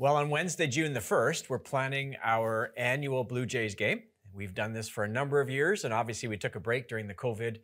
Well, 0.00 0.16
on 0.16 0.30
Wednesday, 0.30 0.66
June 0.66 0.94
the 0.94 1.00
1st, 1.00 1.50
we're 1.50 1.58
planning 1.58 2.16
our 2.24 2.72
annual 2.74 3.22
Blue 3.22 3.44
Jays 3.44 3.74
game. 3.74 4.04
We've 4.32 4.54
done 4.54 4.72
this 4.72 4.88
for 4.88 5.04
a 5.04 5.08
number 5.08 5.42
of 5.42 5.50
years, 5.50 5.84
and 5.84 5.92
obviously 5.92 6.26
we 6.26 6.38
took 6.38 6.56
a 6.56 6.58
break 6.58 6.88
during 6.88 7.06
the 7.06 7.12
COVID 7.12 7.58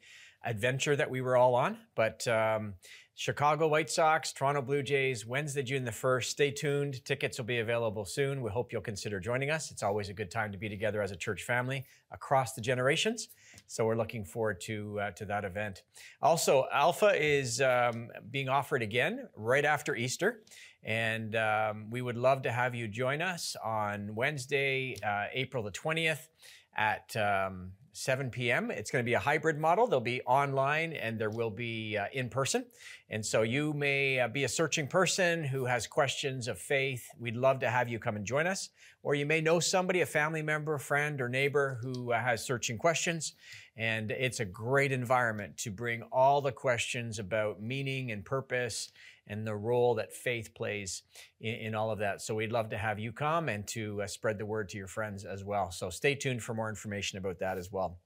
adventure 0.44 0.94
that 0.96 1.10
we 1.10 1.22
were 1.22 1.38
all 1.38 1.54
on. 1.54 1.78
But 1.94 2.28
um, 2.28 2.74
Chicago 3.14 3.68
White 3.68 3.88
Sox, 3.88 4.34
Toronto 4.34 4.60
Blue 4.60 4.82
Jays, 4.82 5.24
Wednesday, 5.24 5.62
June 5.62 5.86
the 5.86 5.90
1st. 5.90 6.24
Stay 6.24 6.50
tuned. 6.50 7.02
Tickets 7.06 7.38
will 7.38 7.46
be 7.46 7.60
available 7.60 8.04
soon. 8.04 8.42
We 8.42 8.50
hope 8.50 8.70
you'll 8.70 8.82
consider 8.82 9.18
joining 9.18 9.48
us. 9.48 9.70
It's 9.70 9.82
always 9.82 10.10
a 10.10 10.12
good 10.12 10.30
time 10.30 10.52
to 10.52 10.58
be 10.58 10.68
together 10.68 11.00
as 11.00 11.12
a 11.12 11.16
church 11.16 11.44
family 11.44 11.86
across 12.12 12.52
the 12.52 12.60
generations. 12.60 13.28
So 13.66 13.86
we're 13.86 13.96
looking 13.96 14.26
forward 14.26 14.60
to, 14.62 15.00
uh, 15.00 15.10
to 15.12 15.24
that 15.24 15.46
event. 15.46 15.84
Also, 16.20 16.66
Alpha 16.70 17.14
is 17.18 17.62
um, 17.62 18.10
being 18.30 18.50
offered 18.50 18.82
again 18.82 19.26
right 19.34 19.64
after 19.64 19.96
Easter. 19.96 20.42
And 20.86 21.34
um, 21.34 21.90
we 21.90 22.00
would 22.00 22.16
love 22.16 22.42
to 22.42 22.52
have 22.52 22.74
you 22.76 22.86
join 22.86 23.20
us 23.20 23.56
on 23.62 24.14
Wednesday, 24.14 24.96
uh, 25.04 25.24
April 25.32 25.64
the 25.64 25.72
20th 25.72 26.28
at 26.76 27.14
um, 27.16 27.72
7 27.92 28.30
p.m. 28.30 28.70
It's 28.70 28.90
going 28.90 29.02
to 29.02 29.06
be 29.06 29.14
a 29.14 29.18
hybrid 29.18 29.58
model. 29.58 29.88
There'll 29.88 30.00
be 30.00 30.20
online 30.22 30.92
and 30.92 31.18
there 31.18 31.30
will 31.30 31.50
be 31.50 31.96
uh, 31.96 32.04
in 32.12 32.28
person. 32.28 32.66
And 33.10 33.24
so 33.24 33.42
you 33.42 33.72
may 33.72 34.20
uh, 34.20 34.28
be 34.28 34.44
a 34.44 34.48
searching 34.48 34.86
person 34.86 35.42
who 35.42 35.64
has 35.64 35.88
questions 35.88 36.46
of 36.46 36.58
faith. 36.58 37.04
We'd 37.18 37.36
love 37.36 37.58
to 37.60 37.70
have 37.70 37.88
you 37.88 37.98
come 37.98 38.14
and 38.14 38.24
join 38.24 38.46
us. 38.46 38.68
Or 39.02 39.14
you 39.14 39.26
may 39.26 39.40
know 39.40 39.60
somebody, 39.60 40.02
a 40.02 40.06
family 40.06 40.42
member, 40.42 40.78
friend, 40.78 41.20
or 41.20 41.28
neighbor 41.28 41.78
who 41.82 42.12
uh, 42.12 42.20
has 42.20 42.44
searching 42.44 42.76
questions. 42.78 43.32
And 43.76 44.10
it's 44.10 44.40
a 44.40 44.44
great 44.44 44.92
environment 44.92 45.56
to 45.58 45.70
bring 45.70 46.02
all 46.12 46.40
the 46.40 46.52
questions 46.52 47.18
about 47.18 47.62
meaning 47.62 48.12
and 48.12 48.24
purpose 48.24 48.92
and 49.26 49.46
the 49.46 49.54
role 49.54 49.94
that 49.96 50.12
faith 50.12 50.54
plays 50.54 51.02
in, 51.40 51.54
in 51.54 51.74
all 51.74 51.90
of 51.90 51.98
that. 51.98 52.22
So 52.22 52.34
we'd 52.34 52.52
love 52.52 52.70
to 52.70 52.78
have 52.78 52.98
you 52.98 53.12
come 53.12 53.48
and 53.48 53.66
to 53.68 54.02
uh, 54.02 54.06
spread 54.06 54.38
the 54.38 54.46
word 54.46 54.68
to 54.70 54.78
your 54.78 54.86
friends 54.86 55.24
as 55.24 55.44
well. 55.44 55.70
So 55.70 55.90
stay 55.90 56.14
tuned 56.14 56.42
for 56.42 56.54
more 56.54 56.68
information 56.68 57.18
about 57.18 57.38
that 57.40 57.58
as 57.58 57.70
well. 57.72 57.98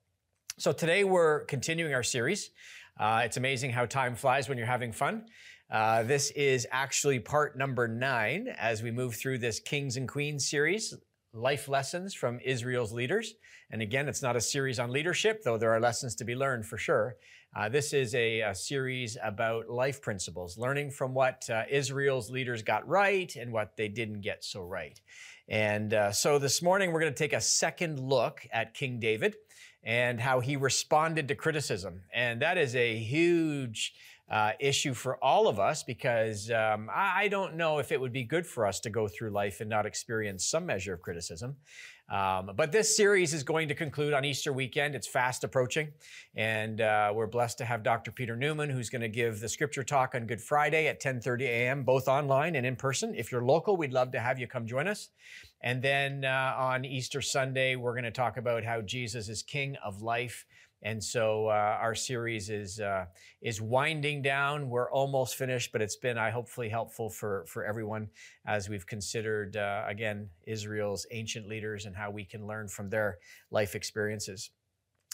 So 0.59 0.73
today 0.73 1.05
we're 1.05 1.45
continuing 1.45 1.95
our 1.95 2.03
series. 2.03 2.51
Uh, 2.99 3.23
it's 3.25 3.37
amazing 3.37 3.71
how 3.71 3.87
time 3.87 4.15
flies 4.15 4.49
when 4.49 4.59
you're 4.59 4.67
having 4.67 4.93
fun. 4.93 5.25
Uh, 5.71 6.03
this 6.03 6.31
is 6.33 6.67
actually 6.71 7.21
part 7.21 7.57
number 7.57 7.87
nine 7.87 8.49
as 8.59 8.83
we 8.83 8.91
move 8.91 9.15
through 9.15 9.39
this 9.39 9.61
Kings 9.61 9.97
and 9.97 10.09
Queens 10.09 10.51
series 10.51 10.95
life 11.33 11.69
lessons 11.69 12.15
from 12.15 12.41
Israel's 12.45 12.93
leaders. 12.93 13.35
And 13.71 13.83
again, 13.83 14.09
it's 14.09 14.23
not 14.23 14.37
a 14.37 14.41
series 14.41 14.79
on 14.79 14.91
leadership, 14.91 15.43
though 15.43 15.59
there 15.59 15.73
are 15.73 15.81
lessons 15.81 16.15
to 16.17 16.25
be 16.25 16.35
learned 16.35 16.67
for 16.67 16.77
sure. 16.77 17.17
Uh, 17.55 17.69
this 17.69 17.93
is 17.93 18.15
a, 18.15 18.41
a, 18.41 18.55
series 18.55 19.17
about 19.23 19.69
life 19.69 20.01
principles, 20.01 20.57
learning 20.57 20.91
from 20.91 21.15
what 21.15 21.49
uh, 21.51 21.65
Israel's 21.69 22.31
leaders 22.31 22.63
got 22.63 22.87
right 22.87 23.35
and 23.35 23.53
what 23.53 23.77
they 23.77 23.89
didn't 23.89 24.21
get 24.21 24.45
so 24.45 24.63
right. 24.63 25.01
And 25.49 25.93
uh, 25.93 26.13
so 26.13 26.39
this 26.39 26.63
morning, 26.63 26.93
we're 26.93 27.01
going 27.01 27.13
to 27.13 27.19
take 27.19 27.33
a 27.33 27.41
second 27.41 27.99
look 27.99 28.47
at 28.53 28.75
King 28.75 29.01
David 29.01 29.35
and 29.83 30.21
how 30.21 30.39
he 30.39 30.57
responded 30.57 31.27
to 31.29 31.35
criticism. 31.35 32.03
And 32.15 32.43
that 32.43 32.57
is 32.57 32.77
a 32.77 32.97
huge 32.97 33.95
uh, 34.31 34.53
issue 34.61 34.95
for 34.95 35.23
all 35.25 35.49
of 35.49 35.59
us 35.59 35.83
because 35.83 36.51
um, 36.51 36.89
I, 36.95 37.25
I, 37.25 37.29
don't 37.29 37.57
know 37.57 37.79
if 37.79 37.91
it 37.91 38.01
would 38.01 38.13
be 38.13 38.23
good 38.23 38.47
for 38.47 38.65
us 38.65 38.79
to 38.81 38.91
go 38.91 39.09
through 39.09 39.31
life 39.31 39.61
and 39.61 39.69
not 39.69 39.87
experience 39.87 40.45
some 40.45 40.67
measure 40.67 40.95
of 40.95 41.03
criticism. 41.03 41.57
Um, 42.11 42.53
but 42.57 42.73
this 42.73 42.97
series 42.97 43.35
is 43.35 43.43
going 43.43 43.69
to 43.69 43.75
conclude 43.75 44.13
on 44.13 44.25
Easter 44.25 44.53
weekend. 44.53 44.97
It's 44.97 45.07
fast 45.07 45.45
approaching, 45.45 45.89
and 46.35 46.81
uh, 46.81 47.13
we're 47.15 47.29
blessed 47.29 47.59
to 47.59 47.65
have 47.65 47.85
Dr. 47.85 48.11
Peter 48.11 48.37
Newman, 48.37 48.69
who's 48.69 48.91
going 48.91 49.03
to 49.03 49.09
give 49.09 49.39
the 49.39 49.49
scripture 49.49 49.85
talk 49.85 50.17
on 50.17 50.27
Good 50.27 50.41
Friday 50.41 50.89
at 50.89 51.01
10:30 51.01 51.43
a.m., 51.43 51.83
both 51.85 52.09
online 52.09 52.57
and 52.57 52.67
in 52.67 52.75
person. 52.75 53.15
If 53.15 53.31
you're 53.31 53.45
local, 53.45 53.77
we'd 53.77 53.93
love 53.93 54.11
to 54.13 54.21
have 54.21 54.41
you 54.41 54.49
come 54.49 54.67
join 54.67 54.89
us. 54.89 55.11
And 55.63 55.83
then 55.83 56.25
uh, 56.25 56.55
on 56.59 56.85
Easter 56.85 57.21
Sunday, 57.21 57.77
we're 57.77 57.93
going 57.93 58.05
to 58.05 58.11
talk 58.11 58.39
about 58.39 58.65
how 58.65 58.81
Jesus 58.81 59.29
is 59.29 59.43
King 59.43 59.77
of 59.85 60.03
life 60.03 60.47
and 60.83 61.03
so 61.03 61.49
uh, 61.49 61.79
our 61.81 61.95
series 61.95 62.49
is 62.49 62.81
uh, 62.81 63.05
is 63.43 63.61
winding 63.61 64.23
down. 64.23 64.71
We're 64.71 64.91
almost 64.91 65.37
finished, 65.37 65.73
but 65.73 65.83
it's 65.83 65.97
been, 65.97 66.17
I 66.17 66.31
hopefully, 66.31 66.69
helpful 66.69 67.11
for 67.11 67.45
for 67.47 67.65
everyone 67.65 68.09
as 68.47 68.69
we've 68.69 68.87
considered 68.87 69.57
uh, 69.57 69.85
again 69.87 70.31
Israel's 70.47 71.07
ancient 71.11 71.47
leaders 71.47 71.85
and 71.85 71.95
how 71.95 72.11
we 72.11 72.25
can 72.25 72.47
learn 72.47 72.69
from 72.69 72.89
their 72.89 73.19
life 73.51 73.75
experiences. 73.75 74.51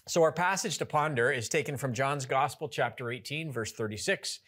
So 0.08 0.22
our 0.22 0.30
passage 0.30 0.78
to 0.78 0.86
ponder 0.86 1.32
is 1.32 1.48
taken 1.48 1.76
from 1.76 1.92
John's 1.92 2.26
Gospel, 2.26 2.68
chapter 2.68 3.10
18, 3.10 3.50
verse 3.50 3.72
36. 3.72 4.38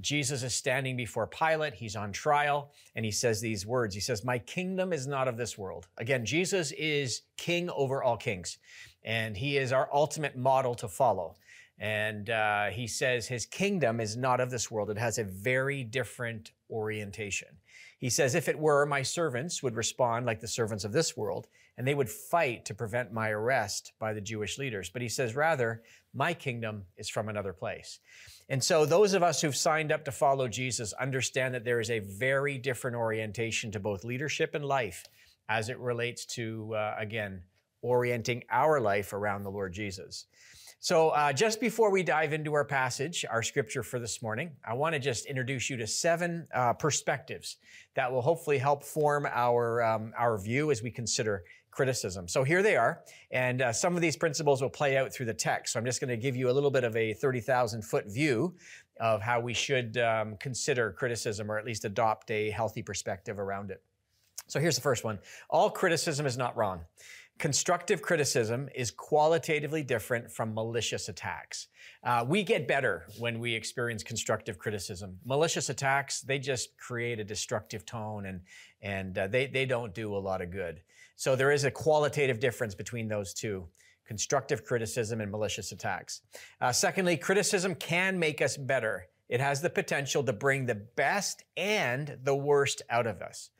Jesus 0.00 0.42
is 0.42 0.56
standing 0.56 0.96
before 0.96 1.28
Pilate. 1.28 1.74
He's 1.74 1.94
on 1.94 2.10
trial 2.10 2.72
and 2.96 3.04
he 3.04 3.12
says 3.12 3.40
these 3.40 3.64
words. 3.64 3.94
He 3.94 4.00
says, 4.00 4.24
my 4.24 4.40
kingdom 4.40 4.92
is 4.92 5.06
not 5.06 5.28
of 5.28 5.36
this 5.36 5.56
world. 5.56 5.86
Again, 5.98 6.26
Jesus 6.26 6.72
is 6.72 7.22
king 7.36 7.70
over 7.70 8.02
all 8.02 8.16
kings 8.16 8.58
and 9.04 9.36
he 9.36 9.56
is 9.56 9.72
our 9.72 9.88
ultimate 9.92 10.36
model 10.36 10.74
to 10.76 10.88
follow. 10.88 11.36
And 11.78 12.30
uh, 12.30 12.66
he 12.66 12.86
says 12.86 13.26
his 13.26 13.46
kingdom 13.46 14.00
is 14.00 14.16
not 14.16 14.40
of 14.40 14.50
this 14.50 14.70
world. 14.70 14.90
It 14.90 14.98
has 14.98 15.18
a 15.18 15.24
very 15.24 15.82
different 15.82 16.52
orientation. 16.70 17.48
He 17.98 18.10
says, 18.10 18.34
if 18.34 18.48
it 18.48 18.58
were, 18.58 18.86
my 18.86 19.02
servants 19.02 19.62
would 19.62 19.76
respond 19.76 20.26
like 20.26 20.40
the 20.40 20.48
servants 20.48 20.84
of 20.84 20.92
this 20.92 21.16
world, 21.16 21.46
and 21.76 21.86
they 21.86 21.94
would 21.94 22.10
fight 22.10 22.64
to 22.66 22.74
prevent 22.74 23.12
my 23.12 23.30
arrest 23.30 23.92
by 23.98 24.12
the 24.12 24.20
Jewish 24.20 24.58
leaders. 24.58 24.90
But 24.90 25.02
he 25.02 25.08
says, 25.08 25.34
rather, 25.34 25.82
my 26.12 26.34
kingdom 26.34 26.84
is 26.96 27.08
from 27.08 27.28
another 27.28 27.52
place. 27.52 27.98
And 28.48 28.62
so 28.62 28.84
those 28.84 29.14
of 29.14 29.22
us 29.22 29.40
who've 29.40 29.56
signed 29.56 29.90
up 29.90 30.04
to 30.04 30.12
follow 30.12 30.48
Jesus 30.48 30.92
understand 30.92 31.54
that 31.54 31.64
there 31.64 31.80
is 31.80 31.90
a 31.90 32.00
very 32.00 32.58
different 32.58 32.96
orientation 32.96 33.72
to 33.72 33.80
both 33.80 34.04
leadership 34.04 34.54
and 34.54 34.64
life 34.64 35.04
as 35.48 35.68
it 35.68 35.78
relates 35.78 36.24
to, 36.26 36.74
uh, 36.74 36.94
again, 36.98 37.42
orienting 37.84 38.42
our 38.50 38.80
life 38.80 39.12
around 39.12 39.44
the 39.44 39.50
Lord 39.50 39.72
Jesus. 39.72 40.26
So, 40.80 41.10
uh, 41.10 41.32
just 41.32 41.60
before 41.60 41.90
we 41.90 42.02
dive 42.02 42.32
into 42.32 42.52
our 42.52 42.64
passage, 42.64 43.24
our 43.30 43.42
scripture 43.42 43.82
for 43.82 43.98
this 43.98 44.20
morning, 44.20 44.50
I 44.68 44.74
want 44.74 44.94
to 44.94 44.98
just 44.98 45.24
introduce 45.24 45.70
you 45.70 45.78
to 45.78 45.86
seven 45.86 46.46
uh, 46.54 46.74
perspectives 46.74 47.56
that 47.94 48.12
will 48.12 48.20
hopefully 48.20 48.58
help 48.58 48.84
form 48.84 49.26
our 49.30 49.82
um, 49.82 50.12
our 50.18 50.36
view 50.36 50.70
as 50.70 50.82
we 50.82 50.90
consider 50.90 51.44
criticism. 51.70 52.28
So 52.28 52.44
here 52.44 52.62
they 52.62 52.76
are, 52.76 53.02
and 53.30 53.62
uh, 53.62 53.72
some 53.72 53.96
of 53.96 54.02
these 54.02 54.16
principles 54.16 54.60
will 54.60 54.68
play 54.68 54.98
out 54.98 55.10
through 55.10 55.26
the 55.26 55.34
text. 55.34 55.72
So 55.72 55.78
I'm 55.78 55.86
just 55.86 56.00
going 56.00 56.10
to 56.10 56.18
give 56.18 56.36
you 56.36 56.50
a 56.50 56.52
little 56.52 56.70
bit 56.70 56.84
of 56.84 56.94
a 56.96 57.14
thirty 57.14 57.40
thousand 57.40 57.82
foot 57.82 58.06
view 58.06 58.54
of 59.00 59.22
how 59.22 59.40
we 59.40 59.54
should 59.54 59.96
um, 59.96 60.36
consider 60.38 60.92
criticism, 60.92 61.50
or 61.50 61.58
at 61.58 61.64
least 61.64 61.86
adopt 61.86 62.30
a 62.30 62.50
healthy 62.50 62.82
perspective 62.82 63.38
around 63.38 63.70
it. 63.70 63.82
So 64.48 64.60
here's 64.60 64.76
the 64.76 64.82
first 64.82 65.02
one: 65.02 65.18
All 65.48 65.70
criticism 65.70 66.26
is 66.26 66.36
not 66.36 66.54
wrong. 66.58 66.80
Constructive 67.38 68.00
criticism 68.00 68.68
is 68.74 68.92
qualitatively 68.92 69.82
different 69.82 70.30
from 70.30 70.54
malicious 70.54 71.08
attacks. 71.08 71.66
Uh, 72.04 72.24
we 72.26 72.44
get 72.44 72.68
better 72.68 73.06
when 73.18 73.40
we 73.40 73.52
experience 73.54 74.04
constructive 74.04 74.56
criticism. 74.56 75.18
Malicious 75.24 75.68
attacks, 75.68 76.20
they 76.20 76.38
just 76.38 76.78
create 76.78 77.18
a 77.18 77.24
destructive 77.24 77.84
tone 77.84 78.26
and, 78.26 78.40
and 78.82 79.18
uh, 79.18 79.26
they, 79.26 79.46
they 79.46 79.66
don't 79.66 79.94
do 79.94 80.14
a 80.14 80.18
lot 80.18 80.42
of 80.42 80.52
good. 80.52 80.80
So 81.16 81.34
there 81.34 81.50
is 81.50 81.64
a 81.64 81.70
qualitative 81.70 82.38
difference 82.38 82.74
between 82.74 83.08
those 83.08 83.34
two 83.34 83.66
constructive 84.06 84.64
criticism 84.64 85.20
and 85.20 85.30
malicious 85.30 85.72
attacks. 85.72 86.20
Uh, 86.60 86.70
secondly, 86.70 87.16
criticism 87.16 87.74
can 87.74 88.18
make 88.18 88.42
us 88.42 88.56
better. 88.56 89.06
It 89.28 89.40
has 89.40 89.60
the 89.60 89.70
potential 89.70 90.22
to 90.24 90.32
bring 90.32 90.66
the 90.66 90.74
best 90.74 91.42
and 91.56 92.18
the 92.22 92.34
worst 92.34 92.82
out 92.90 93.06
of 93.06 93.22
us. 93.22 93.50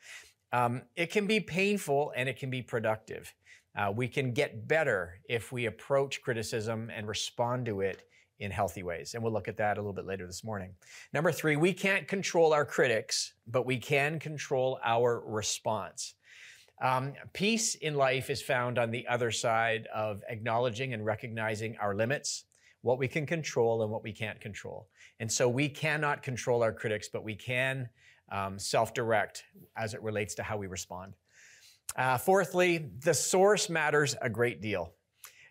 Um, 0.52 0.82
it 0.94 1.10
can 1.10 1.26
be 1.26 1.40
painful 1.40 2.12
and 2.14 2.28
it 2.28 2.38
can 2.38 2.50
be 2.50 2.62
productive. 2.62 3.34
Uh, 3.76 3.92
we 3.94 4.08
can 4.08 4.32
get 4.32 4.68
better 4.68 5.20
if 5.28 5.52
we 5.52 5.66
approach 5.66 6.22
criticism 6.22 6.90
and 6.94 7.08
respond 7.08 7.66
to 7.66 7.80
it 7.80 8.02
in 8.38 8.50
healthy 8.50 8.82
ways. 8.82 9.14
And 9.14 9.22
we'll 9.22 9.32
look 9.32 9.48
at 9.48 9.56
that 9.58 9.78
a 9.78 9.80
little 9.80 9.92
bit 9.92 10.06
later 10.06 10.26
this 10.26 10.44
morning. 10.44 10.74
Number 11.12 11.32
three, 11.32 11.56
we 11.56 11.72
can't 11.72 12.06
control 12.06 12.52
our 12.52 12.64
critics, 12.64 13.34
but 13.46 13.64
we 13.66 13.78
can 13.78 14.18
control 14.18 14.78
our 14.84 15.22
response. 15.26 16.14
Um, 16.82 17.14
peace 17.32 17.76
in 17.76 17.94
life 17.94 18.30
is 18.30 18.42
found 18.42 18.78
on 18.78 18.90
the 18.90 19.06
other 19.06 19.30
side 19.30 19.86
of 19.94 20.22
acknowledging 20.28 20.92
and 20.92 21.04
recognizing 21.06 21.76
our 21.80 21.94
limits, 21.94 22.44
what 22.82 22.98
we 22.98 23.08
can 23.08 23.26
control 23.26 23.82
and 23.82 23.90
what 23.90 24.02
we 24.02 24.12
can't 24.12 24.40
control. 24.40 24.88
And 25.20 25.30
so 25.30 25.48
we 25.48 25.68
cannot 25.68 26.22
control 26.22 26.62
our 26.62 26.72
critics, 26.72 27.08
but 27.08 27.24
we 27.24 27.36
can 27.36 27.88
um, 28.30 28.58
self-direct 28.58 29.44
as 29.76 29.94
it 29.94 30.02
relates 30.02 30.34
to 30.34 30.42
how 30.42 30.56
we 30.56 30.66
respond. 30.66 31.14
Uh, 31.96 32.18
fourthly, 32.18 32.90
the 33.04 33.14
source 33.14 33.70
matters 33.70 34.16
a 34.20 34.28
great 34.28 34.60
deal. 34.60 34.92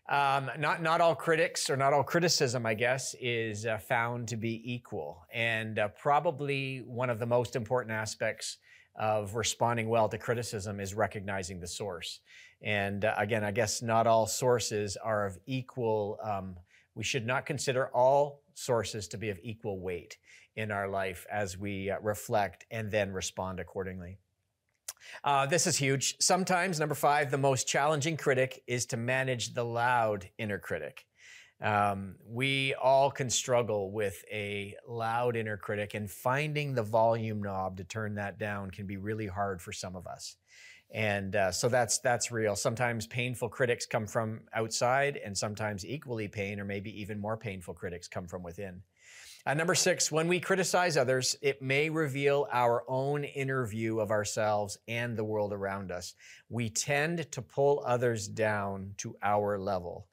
Um, 0.10 0.52
not 0.60 0.82
not 0.82 1.00
all 1.00 1.16
critics 1.16 1.70
or 1.70 1.78
not 1.78 1.94
all 1.94 2.04
criticism, 2.04 2.66
I 2.66 2.74
guess, 2.74 3.16
is 3.22 3.66
uh, 3.66 3.78
found 3.78 4.28
to 4.28 4.36
be 4.36 4.62
equal, 4.66 5.26
and 5.34 5.80
uh, 5.80 5.88
probably 5.88 6.80
one 6.80 7.10
of 7.10 7.20
the 7.20 7.26
most 7.26 7.56
important 7.56 7.94
aspects 7.94 8.58
of 8.96 9.36
responding 9.36 9.88
well 9.88 10.10
to 10.10 10.18
criticism 10.18 10.82
is 10.82 10.94
recognizing 10.94 11.62
the 11.62 11.68
source. 11.68 12.20
And 12.62 13.06
uh, 13.06 13.16
again, 13.18 13.46
I 13.46 13.52
guess 13.52 13.82
not 13.82 14.06
all 14.06 14.28
sources 14.28 14.98
are 14.98 15.26
of 15.26 15.40
equal. 15.46 16.20
Um, 16.22 16.58
we 16.96 17.04
should 17.04 17.26
not 17.26 17.46
consider 17.46 17.88
all 17.88 18.42
sources 18.54 19.08
to 19.08 19.18
be 19.18 19.30
of 19.30 19.40
equal 19.42 19.80
weight 19.80 20.18
in 20.56 20.70
our 20.70 20.88
life 20.88 21.26
as 21.32 21.58
we 21.58 21.90
uh, 21.90 21.98
reflect 22.02 22.66
and 22.70 22.92
then 22.92 23.12
respond 23.12 23.60
accordingly. 23.60 24.20
Uh, 25.24 25.46
this 25.46 25.68
is 25.68 25.78
huge. 25.78 26.16
Sometimes, 26.20 26.80
number 26.80 26.96
five, 26.96 27.32
the 27.32 27.38
most 27.38 27.68
challenging 27.68 28.18
critic 28.18 28.62
is 28.68 28.86
to 28.88 28.98
manage 28.98 29.54
the 29.54 29.64
loud 29.64 30.30
inner 30.38 30.60
critic. 30.60 31.06
Um, 31.62 32.16
we 32.26 32.74
all 32.76 33.10
can 33.10 33.30
struggle 33.30 33.92
with 33.92 34.24
a 34.32 34.76
loud 34.88 35.36
inner 35.36 35.56
critic, 35.56 35.94
and 35.94 36.12
finding 36.12 36.74
the 36.74 36.84
volume 36.84 37.42
knob 37.42 37.78
to 37.78 37.84
turn 37.84 38.16
that 38.16 38.38
down 38.38 38.72
can 38.72 38.86
be 38.86 38.98
really 38.98 39.28
hard 39.28 39.62
for 39.62 39.72
some 39.72 39.96
of 39.96 40.06
us. 40.06 40.36
And 40.92 41.36
uh, 41.36 41.52
so 41.52 41.70
that's 41.70 42.00
that's 42.00 42.32
real. 42.32 42.56
Sometimes 42.56 43.08
painful 43.08 43.50
critics 43.50 43.86
come 43.86 44.06
from 44.06 44.42
outside, 44.54 45.18
and 45.24 45.38
sometimes 45.38 45.86
equally 45.86 46.28
pain, 46.28 46.60
or 46.60 46.66
maybe 46.66 47.02
even 47.02 47.20
more 47.20 47.38
painful 47.38 47.74
critics 47.74 48.08
come 48.08 48.28
from 48.28 48.44
within. 48.44 48.82
Number 49.46 49.76
six, 49.76 50.10
when 50.10 50.30
we 50.30 50.40
criticize 50.40 50.96
others, 50.96 51.36
it 51.42 51.62
may 51.62 51.90
reveal 51.90 52.48
our 52.50 52.86
own 52.88 53.26
inner 53.26 53.66
view 53.66 54.00
of 54.00 54.10
ourselves 54.10 54.78
and 54.88 55.18
the 55.18 55.24
world 55.26 55.52
around 55.52 55.92
us. 55.92 56.16
We 56.48 56.70
tend 56.70 57.30
to 57.34 57.42
pull 57.42 57.84
others 57.86 58.30
down 58.30 58.94
to 59.00 59.18
our 59.22 59.60
level. 59.60 60.08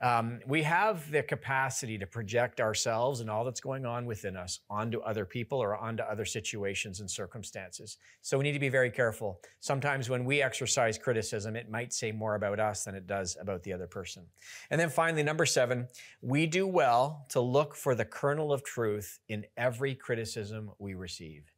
Um, 0.00 0.38
we 0.46 0.62
have 0.62 1.10
the 1.10 1.22
capacity 1.22 1.98
to 1.98 2.06
project 2.06 2.60
ourselves 2.60 3.20
and 3.20 3.28
all 3.28 3.44
that's 3.44 3.60
going 3.60 3.84
on 3.84 4.06
within 4.06 4.36
us 4.36 4.60
onto 4.70 5.00
other 5.00 5.24
people 5.24 5.58
or 5.58 5.76
onto 5.76 6.04
other 6.04 6.24
situations 6.24 7.00
and 7.00 7.10
circumstances. 7.10 7.96
So 8.22 8.38
we 8.38 8.44
need 8.44 8.52
to 8.52 8.60
be 8.60 8.68
very 8.68 8.90
careful. 8.90 9.40
Sometimes 9.58 10.08
when 10.08 10.24
we 10.24 10.40
exercise 10.40 10.98
criticism, 10.98 11.56
it 11.56 11.68
might 11.68 11.92
say 11.92 12.12
more 12.12 12.36
about 12.36 12.60
us 12.60 12.84
than 12.84 12.94
it 12.94 13.08
does 13.08 13.36
about 13.40 13.64
the 13.64 13.72
other 13.72 13.88
person. 13.88 14.24
And 14.70 14.80
then 14.80 14.88
finally, 14.88 15.24
number 15.24 15.46
seven, 15.46 15.88
we 16.22 16.46
do 16.46 16.66
well 16.66 17.26
to 17.30 17.40
look 17.40 17.74
for 17.74 17.96
the 17.96 18.04
kernel 18.04 18.52
of 18.52 18.62
truth 18.62 19.18
in 19.28 19.46
every 19.56 19.96
criticism 19.96 20.70
we 20.78 20.94
receive. 20.94 21.52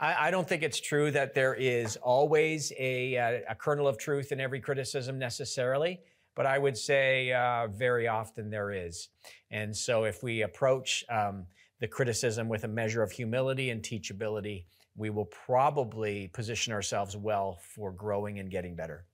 I, 0.00 0.30
don't 0.30 0.48
think 0.48 0.62
it's 0.62 0.78
true 0.78 1.10
that 1.10 1.34
there 1.34 1.54
is 1.54 1.96
always 1.96 2.70
a, 2.78 3.14
a, 3.16 3.42
a 3.48 3.54
kernel 3.56 3.88
of 3.88 3.98
truth 3.98 4.30
in 4.30 4.40
every 4.40 4.60
criticism 4.60 5.18
necessarily 5.18 5.98
but 6.38 6.46
I 6.46 6.56
would 6.56 6.78
say 6.78 7.32
uh, 7.32 7.66
very 7.66 8.06
often 8.06 8.48
there 8.48 8.70
is. 8.70 9.08
And 9.50 9.76
so 9.76 10.04
if 10.04 10.22
we 10.22 10.42
approach 10.42 11.04
um, 11.10 11.46
the 11.80 11.88
criticism 11.88 12.48
with 12.48 12.62
a 12.62 12.68
measure 12.68 13.02
of 13.02 13.10
humility 13.10 13.70
and 13.70 13.82
teachability, 13.82 14.66
we 14.94 15.10
will 15.10 15.24
probably 15.24 16.28
position 16.28 16.72
ourselves 16.72 17.16
well 17.16 17.58
for 17.74 17.90
growing 17.90 18.38
and 18.38 18.52
getting 18.52 18.76
better. 18.76 19.04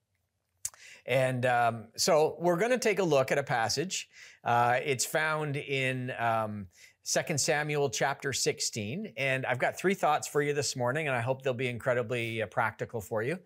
And 1.06 1.47
um, 1.47 1.87
so 1.97 2.37
we're 2.41 2.59
going 2.59 2.73
to 2.73 2.79
take 2.79 2.99
a 2.99 3.03
look 3.03 3.32
at 3.32 3.38
a 3.38 3.43
passage. 3.43 4.06
Uh, 4.44 4.81
it's 4.85 5.06
found 5.06 5.56
in 5.56 6.12
um, 6.19 6.67
2 7.06 7.38
Samuel 7.38 7.88
chapter 7.88 8.35
16. 8.35 9.15
And 9.17 9.47
I've 9.47 9.59
got 9.59 9.79
three 9.79 9.94
thoughts 9.94 10.26
for 10.26 10.43
you 10.43 10.53
this 10.53 10.75
morning, 10.75 11.06
and 11.06 11.17
I 11.17 11.21
hope 11.21 11.43
they'll 11.43 11.55
be 11.55 11.69
incredibly 11.69 12.43
uh, 12.43 12.47
practical 12.47 13.00
for 13.00 13.23
you. 13.23 13.38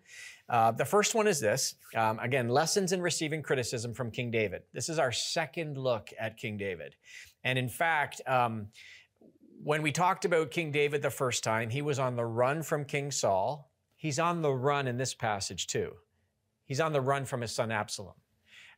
Uh, 0.49 0.71
the 0.71 0.85
first 0.85 1.13
one 1.13 1.27
is 1.27 1.39
this 1.39 1.75
um, 1.95 2.19
again, 2.19 2.49
lessons 2.49 2.91
in 2.91 3.01
receiving 3.01 3.43
criticism 3.43 3.93
from 3.93 4.09
King 4.09 4.31
David. 4.31 4.63
This 4.73 4.89
is 4.89 4.97
our 4.97 5.11
second 5.11 5.77
look 5.77 6.09
at 6.19 6.37
King 6.37 6.57
David. 6.57 6.95
And 7.43 7.59
in 7.59 7.69
fact, 7.69 8.21
um, 8.25 8.67
when 9.63 9.81
we 9.81 9.91
talked 9.91 10.25
about 10.25 10.51
King 10.51 10.71
David 10.71 11.01
the 11.01 11.09
first 11.09 11.43
time, 11.43 11.69
he 11.69 11.81
was 11.81 11.99
on 11.99 12.15
the 12.15 12.25
run 12.25 12.63
from 12.63 12.85
King 12.85 13.11
Saul. 13.11 13.71
He's 13.95 14.17
on 14.19 14.41
the 14.41 14.51
run 14.51 14.87
in 14.87 14.97
this 14.97 15.13
passage 15.13 15.67
too. 15.67 15.93
He's 16.65 16.79
on 16.79 16.93
the 16.93 17.01
run 17.01 17.25
from 17.25 17.41
his 17.41 17.53
son 17.53 17.71
Absalom. 17.71 18.15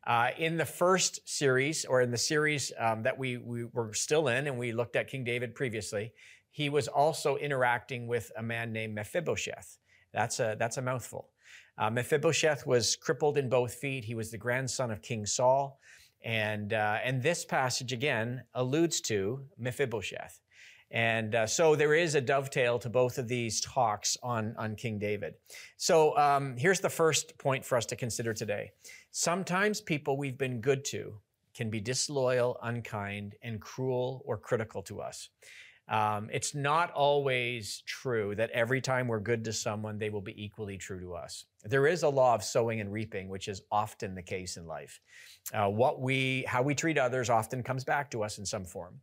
Uh, 0.06 0.30
in 0.38 0.58
the 0.58 0.66
first 0.66 1.20
series, 1.30 1.86
or 1.86 2.02
in 2.02 2.10
the 2.10 2.18
series 2.18 2.72
um, 2.80 3.04
that 3.04 3.18
we, 3.20 3.38
we 3.38 3.66
were 3.66 3.94
still 3.94 4.30
in, 4.30 4.48
and 4.48 4.58
we 4.58 4.72
looked 4.72 4.96
at 4.96 5.08
King 5.08 5.24
David 5.24 5.54
previously, 5.54 6.12
he 6.50 6.70
was 6.70 6.88
also 6.88 7.36
interacting 7.36 8.08
with 8.08 8.32
a 8.36 8.42
man 8.42 8.74
named 8.74 8.96
Mephibosheth. 8.96 9.78
That's 10.12 10.40
a, 10.40 10.56
that's 10.58 10.78
a 10.78 10.82
mouthful. 10.82 11.30
Uh, 11.78 11.90
Mephibosheth 11.90 12.66
was 12.66 12.96
crippled 12.96 13.38
in 13.38 13.50
both 13.50 13.74
feet. 13.74 14.06
He 14.06 14.16
was 14.16 14.32
the 14.32 14.38
grandson 14.38 14.92
of 14.92 15.02
King 15.02 15.26
Saul. 15.26 15.80
And, 16.24 16.74
uh, 16.74 16.98
and 17.04 17.24
this 17.24 17.46
passage 17.46 17.94
again 17.94 18.44
alludes 18.54 19.02
to 19.02 19.44
Mephibosheth. 19.58 20.40
And 20.92 21.36
uh, 21.36 21.48
so 21.48 21.76
there 21.76 21.96
is 21.96 22.16
a 22.16 22.22
dovetail 22.22 22.78
to 22.80 22.90
both 22.90 23.18
of 23.18 23.28
these 23.28 23.62
talks 23.62 24.18
on, 24.22 24.54
on 24.58 24.76
King 24.76 25.00
David. 25.00 25.36
So 25.78 26.18
um, 26.18 26.58
here's 26.58 26.82
the 26.82 26.90
first 26.90 27.38
point 27.38 27.64
for 27.64 27.78
us 27.78 27.86
to 27.88 27.96
consider 27.96 28.34
today. 28.34 28.72
Sometimes 29.12 29.80
people 29.80 30.18
we've 30.18 30.38
been 30.38 30.60
good 30.60 30.84
to 30.86 31.16
can 31.56 31.70
be 31.70 31.80
disloyal, 31.80 32.58
unkind, 32.62 33.36
and 33.42 33.62
cruel 33.62 34.22
or 34.26 34.38
critical 34.38 34.82
to 34.84 35.02
us. 35.02 35.30
Um, 35.88 36.30
it's 36.32 36.56
not 36.56 36.92
always 36.92 37.84
true 37.86 38.34
that 38.36 38.50
every 38.52 38.80
time 38.80 39.08
we're 39.08 39.20
good 39.20 39.44
to 39.46 39.54
someone, 39.54 39.98
they 39.98 40.10
will 40.10 40.22
be 40.22 40.42
equally 40.42 40.78
true 40.78 41.02
to 41.02 41.14
us. 41.16 41.46
There 41.64 41.86
is 41.86 42.04
a 42.04 42.10
law 42.10 42.34
of 42.34 42.44
sowing 42.44 42.80
and 42.80 42.92
reaping, 42.92 43.28
which 43.28 43.48
is 43.48 43.62
often 43.72 44.16
the 44.16 44.22
case 44.22 44.58
in 44.58 44.66
life. 44.66 45.02
Uh, 45.54 45.70
what 45.70 46.00
we, 46.00 46.46
how 46.48 46.62
we 46.62 46.76
treat 46.76 46.98
others 46.98 47.30
often 47.30 47.62
comes 47.62 47.84
back 47.84 48.10
to 48.12 48.24
us 48.24 48.38
in 48.38 48.46
some 48.46 48.64
form. 48.64 49.02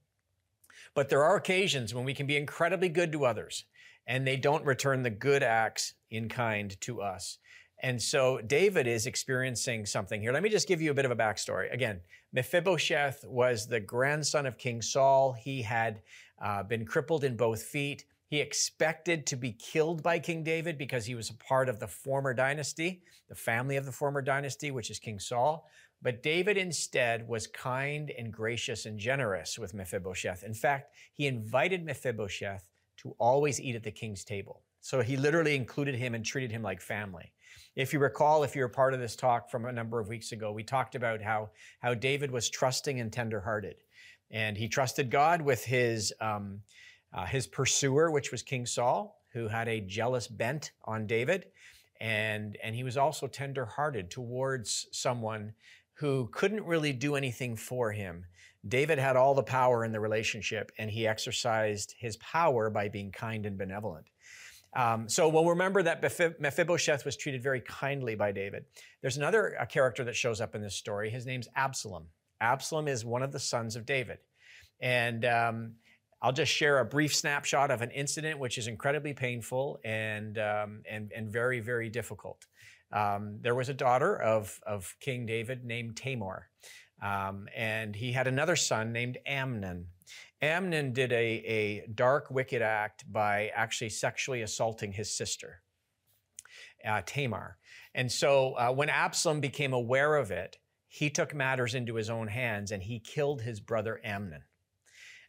But 0.94 1.08
there 1.08 1.24
are 1.24 1.36
occasions 1.36 1.94
when 1.94 2.04
we 2.04 2.14
can 2.14 2.26
be 2.26 2.36
incredibly 2.36 2.88
good 2.88 3.12
to 3.12 3.26
others 3.26 3.64
and 4.06 4.26
they 4.26 4.36
don't 4.36 4.64
return 4.64 5.02
the 5.02 5.10
good 5.10 5.42
acts 5.42 5.94
in 6.10 6.28
kind 6.28 6.80
to 6.80 7.02
us. 7.02 7.38
And 7.80 8.02
so 8.02 8.40
David 8.40 8.88
is 8.88 9.06
experiencing 9.06 9.86
something 9.86 10.20
here. 10.20 10.32
Let 10.32 10.42
me 10.42 10.48
just 10.48 10.66
give 10.66 10.80
you 10.80 10.90
a 10.90 10.94
bit 10.94 11.04
of 11.04 11.12
a 11.12 11.16
backstory. 11.16 11.72
Again, 11.72 12.00
Mephibosheth 12.32 13.24
was 13.24 13.68
the 13.68 13.78
grandson 13.78 14.46
of 14.46 14.58
King 14.58 14.82
Saul. 14.82 15.32
He 15.32 15.62
had 15.62 16.02
uh, 16.42 16.62
been 16.62 16.84
crippled 16.84 17.24
in 17.24 17.36
both 17.36 17.62
feet. 17.62 18.04
He 18.28 18.40
expected 18.40 19.26
to 19.26 19.36
be 19.36 19.52
killed 19.52 20.02
by 20.02 20.18
King 20.18 20.44
David 20.44 20.76
because 20.76 21.06
he 21.06 21.14
was 21.14 21.30
a 21.30 21.34
part 21.34 21.68
of 21.68 21.80
the 21.80 21.86
former 21.86 22.34
dynasty, 22.34 23.02
the 23.28 23.34
family 23.34 23.76
of 23.76 23.86
the 23.86 23.92
former 23.92 24.20
dynasty, 24.20 24.70
which 24.70 24.90
is 24.90 24.98
King 24.98 25.18
Saul. 25.18 25.66
But 26.02 26.22
David 26.22 26.56
instead 26.56 27.26
was 27.26 27.46
kind 27.46 28.12
and 28.16 28.32
gracious 28.32 28.86
and 28.86 28.98
generous 28.98 29.58
with 29.58 29.74
Mephibosheth. 29.74 30.44
In 30.44 30.54
fact, 30.54 30.94
he 31.12 31.26
invited 31.26 31.84
Mephibosheth 31.84 32.68
to 32.98 33.16
always 33.18 33.60
eat 33.60 33.74
at 33.74 33.82
the 33.82 33.90
king's 33.90 34.24
table. 34.24 34.62
So 34.80 35.00
he 35.00 35.16
literally 35.16 35.56
included 35.56 35.96
him 35.96 36.14
and 36.14 36.24
treated 36.24 36.52
him 36.52 36.62
like 36.62 36.80
family. 36.80 37.32
If 37.74 37.92
you 37.92 37.98
recall, 37.98 38.42
if 38.42 38.54
you 38.54 38.62
were 38.62 38.68
part 38.68 38.94
of 38.94 39.00
this 39.00 39.16
talk 39.16 39.50
from 39.50 39.64
a 39.64 39.72
number 39.72 40.00
of 40.00 40.08
weeks 40.08 40.32
ago, 40.32 40.52
we 40.52 40.62
talked 40.62 40.94
about 40.94 41.20
how, 41.20 41.50
how 41.80 41.94
David 41.94 42.30
was 42.30 42.48
trusting 42.48 43.00
and 43.00 43.12
tenderhearted. 43.12 43.76
And 44.30 44.56
he 44.56 44.68
trusted 44.68 45.10
God 45.10 45.42
with 45.42 45.64
his, 45.64 46.12
um, 46.20 46.60
uh, 47.12 47.24
his 47.24 47.46
pursuer, 47.46 48.10
which 48.10 48.30
was 48.30 48.42
King 48.42 48.66
Saul, 48.66 49.22
who 49.32 49.48
had 49.48 49.68
a 49.68 49.80
jealous 49.80 50.28
bent 50.28 50.72
on 50.84 51.06
David. 51.06 51.46
And, 52.00 52.56
and 52.62 52.74
he 52.74 52.84
was 52.84 52.96
also 52.96 53.26
tenderhearted 53.26 54.10
towards 54.10 54.86
someone 54.92 55.54
who 55.94 56.28
couldn't 56.32 56.64
really 56.64 56.92
do 56.92 57.16
anything 57.16 57.56
for 57.56 57.90
him. 57.92 58.24
David 58.66 58.98
had 58.98 59.16
all 59.16 59.34
the 59.34 59.42
power 59.42 59.84
in 59.84 59.92
the 59.92 60.00
relationship, 60.00 60.70
and 60.78 60.90
he 60.90 61.06
exercised 61.06 61.94
his 61.98 62.16
power 62.18 62.70
by 62.70 62.88
being 62.88 63.10
kind 63.10 63.46
and 63.46 63.56
benevolent. 63.56 64.06
Um, 64.76 65.08
so 65.08 65.28
we'll 65.28 65.46
remember 65.46 65.82
that 65.82 66.02
Mephibosheth 66.40 67.04
was 67.04 67.16
treated 67.16 67.42
very 67.42 67.60
kindly 67.60 68.14
by 68.14 68.32
David. 68.32 68.64
There's 69.00 69.16
another 69.16 69.56
character 69.70 70.04
that 70.04 70.14
shows 70.14 70.40
up 70.40 70.54
in 70.54 70.62
this 70.62 70.74
story. 70.74 71.10
His 71.10 71.24
name's 71.24 71.48
Absalom. 71.56 72.06
Absalom 72.40 72.88
is 72.88 73.04
one 73.04 73.22
of 73.22 73.32
the 73.32 73.38
sons 73.38 73.76
of 73.76 73.86
David. 73.86 74.18
And 74.80 75.24
um, 75.24 75.72
I'll 76.20 76.32
just 76.32 76.52
share 76.52 76.78
a 76.78 76.84
brief 76.84 77.14
snapshot 77.14 77.70
of 77.70 77.82
an 77.82 77.90
incident 77.90 78.38
which 78.38 78.58
is 78.58 78.66
incredibly 78.66 79.14
painful 79.14 79.78
and, 79.84 80.38
um, 80.38 80.82
and, 80.88 81.12
and 81.14 81.30
very, 81.30 81.60
very 81.60 81.88
difficult. 81.88 82.46
Um, 82.92 83.38
there 83.40 83.54
was 83.54 83.68
a 83.68 83.74
daughter 83.74 84.20
of, 84.20 84.58
of 84.66 84.94
King 85.00 85.26
David 85.26 85.64
named 85.64 85.96
Tamar, 85.96 86.48
um, 87.02 87.46
and 87.54 87.94
he 87.94 88.12
had 88.12 88.26
another 88.26 88.56
son 88.56 88.92
named 88.92 89.18
Amnon. 89.26 89.86
Amnon 90.40 90.92
did 90.92 91.12
a, 91.12 91.16
a 91.16 91.86
dark, 91.94 92.30
wicked 92.30 92.62
act 92.62 93.04
by 93.12 93.50
actually 93.54 93.90
sexually 93.90 94.42
assaulting 94.42 94.92
his 94.92 95.14
sister, 95.14 95.62
uh, 96.84 97.02
Tamar. 97.04 97.58
And 97.94 98.10
so 98.10 98.54
uh, 98.54 98.72
when 98.72 98.88
Absalom 98.88 99.40
became 99.40 99.72
aware 99.72 100.16
of 100.16 100.30
it, 100.30 100.56
he 100.88 101.10
took 101.10 101.34
matters 101.34 101.74
into 101.74 101.94
his 101.94 102.10
own 102.10 102.28
hands 102.28 102.72
and 102.72 102.82
he 102.82 102.98
killed 102.98 103.42
his 103.42 103.60
brother 103.60 104.00
Amnon. 104.02 104.42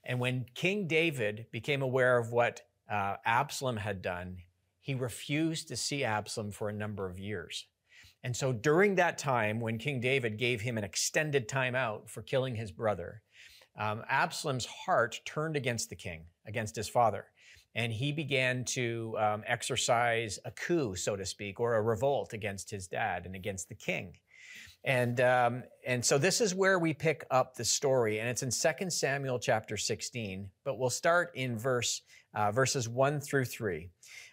And 0.06 0.20
when 0.20 0.46
King 0.56 0.88
David 0.88 1.48
became 1.52 1.82
aware 1.82 2.18
of 2.18 2.32
what 2.32 2.62
uh, 2.90 3.18
Absalom 3.26 3.78
had 3.78 4.02
done, 4.02 4.38
he 4.80 4.96
refused 4.96 5.68
to 5.68 5.76
see 5.76 6.04
Absalom 6.04 6.52
for 6.52 6.70
a 6.70 6.74
number 6.74 7.08
of 7.08 7.20
years. 7.20 7.68
And 8.24 8.36
so 8.36 8.52
during 8.52 8.96
that 8.96 9.18
time, 9.18 9.60
when 9.60 9.78
King 9.78 10.00
David 10.00 10.38
gave 10.38 10.62
him 10.62 10.78
an 10.78 10.84
extended 10.84 11.48
time 11.48 11.76
out 11.76 12.10
for 12.10 12.22
killing 12.22 12.56
his 12.56 12.72
brother, 12.72 13.22
um, 13.78 14.04
Absalom's 14.10 14.66
heart 14.66 15.20
turned 15.26 15.56
against 15.56 15.90
the 15.90 15.96
king, 15.96 16.26
against 16.46 16.76
his 16.76 16.90
father. 16.90 17.26
And 17.76 17.94
he 17.94 18.12
began 18.12 18.66
to 18.66 19.16
um, 19.20 19.44
exercise 19.46 20.40
a 20.44 20.52
coup, 20.52 20.96
so 20.96 21.16
to 21.16 21.26
speak, 21.26 21.60
or 21.60 21.76
a 21.76 21.82
revolt 21.82 22.34
against 22.34 22.72
his 22.72 22.88
dad 22.88 23.26
and 23.26 23.36
against 23.36 23.70
the 23.70 23.76
king. 23.76 24.16
And, 24.86 25.20
um, 25.20 25.64
and 25.86 26.04
so 26.04 26.18
this 26.18 26.40
is 26.40 26.56
where 26.56 26.80
we 26.80 26.94
pick 26.94 27.26
up 27.32 27.56
the 27.56 27.66
story, 27.66 28.20
and 28.20 28.30
it's 28.30 28.44
in 28.44 28.50
2 28.50 28.90
Samuel 28.90 29.38
chapter 29.38 29.76
16, 29.76 30.50
but 30.64 30.80
we'll 30.80 30.90
start 30.90 31.32
in 31.36 31.58
verse, 31.58 32.02
uh, 32.34 32.52
verses 32.52 32.88
1 32.88 33.20
through 33.20 33.46
3. 33.46 33.90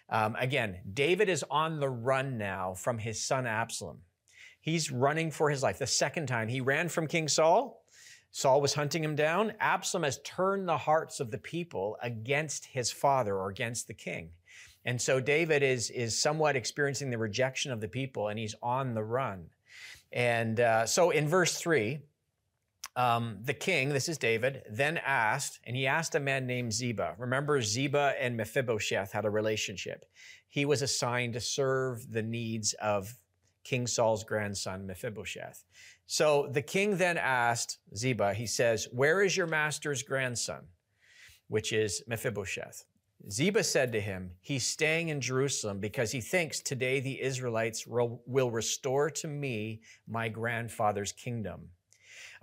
Um, 0.09 0.35
again, 0.39 0.77
David 0.93 1.27
is 1.27 1.43
on 1.51 1.79
the 1.79 1.89
run 1.89 2.37
now 2.37 2.73
from 2.75 2.97
his 2.97 3.25
son 3.25 3.45
Absalom. 3.45 3.99
He's 4.61 4.91
running 4.91 5.31
for 5.31 5.49
his 5.49 5.63
life. 5.63 5.79
The 5.79 5.87
second 5.87 6.27
time 6.27 6.47
he 6.47 6.61
ran 6.61 6.87
from 6.89 7.07
King 7.07 7.27
Saul, 7.27 7.83
Saul 8.31 8.61
was 8.61 8.73
hunting 8.73 9.03
him 9.03 9.15
down. 9.15 9.53
Absalom 9.59 10.03
has 10.03 10.19
turned 10.23 10.67
the 10.67 10.77
hearts 10.77 11.19
of 11.19 11.31
the 11.31 11.37
people 11.37 11.97
against 12.01 12.65
his 12.65 12.91
father 12.91 13.35
or 13.35 13.49
against 13.49 13.87
the 13.87 13.93
king. 13.93 14.29
And 14.85 15.01
so 15.01 15.19
David 15.19 15.63
is, 15.63 15.89
is 15.89 16.21
somewhat 16.21 16.55
experiencing 16.55 17.09
the 17.09 17.17
rejection 17.17 17.71
of 17.71 17.81
the 17.81 17.87
people 17.87 18.29
and 18.29 18.39
he's 18.39 18.55
on 18.61 18.93
the 18.93 19.03
run. 19.03 19.49
And 20.11 20.59
uh, 20.59 20.85
so 20.85 21.09
in 21.11 21.27
verse 21.27 21.57
3, 21.57 21.99
um, 22.97 23.37
the 23.43 23.53
king, 23.53 23.89
this 23.89 24.09
is 24.09 24.17
David, 24.17 24.63
then 24.69 24.97
asked, 25.05 25.59
and 25.65 25.75
he 25.75 25.85
asked 25.85 26.15
a 26.15 26.19
man 26.19 26.47
named 26.47 26.73
Ziba. 26.73 27.13
Remember, 27.19 27.61
Ziba 27.61 28.15
and 28.19 28.35
Mephibosheth 28.35 29.11
had 29.11 29.23
a 29.23 29.29
relationship. 29.29 30.05
He 30.49 30.65
was 30.65 30.81
assigned 30.81 31.33
to 31.33 31.39
serve 31.39 32.11
the 32.11 32.23
needs 32.23 32.73
of 32.73 33.13
King 33.63 33.85
Saul's 33.85 34.23
grandson, 34.23 34.87
Mephibosheth. 34.87 35.63
So 36.07 36.47
the 36.51 36.61
king 36.63 36.97
then 36.97 37.17
asked 37.17 37.77
Ziba, 37.95 38.33
he 38.33 38.47
says, 38.47 38.87
Where 38.91 39.21
is 39.21 39.37
your 39.37 39.45
master's 39.45 40.01
grandson? 40.01 40.63
Which 41.49 41.73
is 41.73 42.01
Mephibosheth. 42.07 42.85
Ziba 43.29 43.63
said 43.63 43.91
to 43.91 44.01
him, 44.01 44.31
He's 44.41 44.65
staying 44.65 45.09
in 45.09 45.21
Jerusalem 45.21 45.79
because 45.79 46.11
he 46.11 46.21
thinks 46.21 46.59
today 46.59 46.99
the 46.99 47.21
Israelites 47.21 47.85
will 47.87 48.51
restore 48.51 49.09
to 49.11 49.27
me 49.27 49.81
my 50.07 50.29
grandfather's 50.29 51.11
kingdom. 51.11 51.69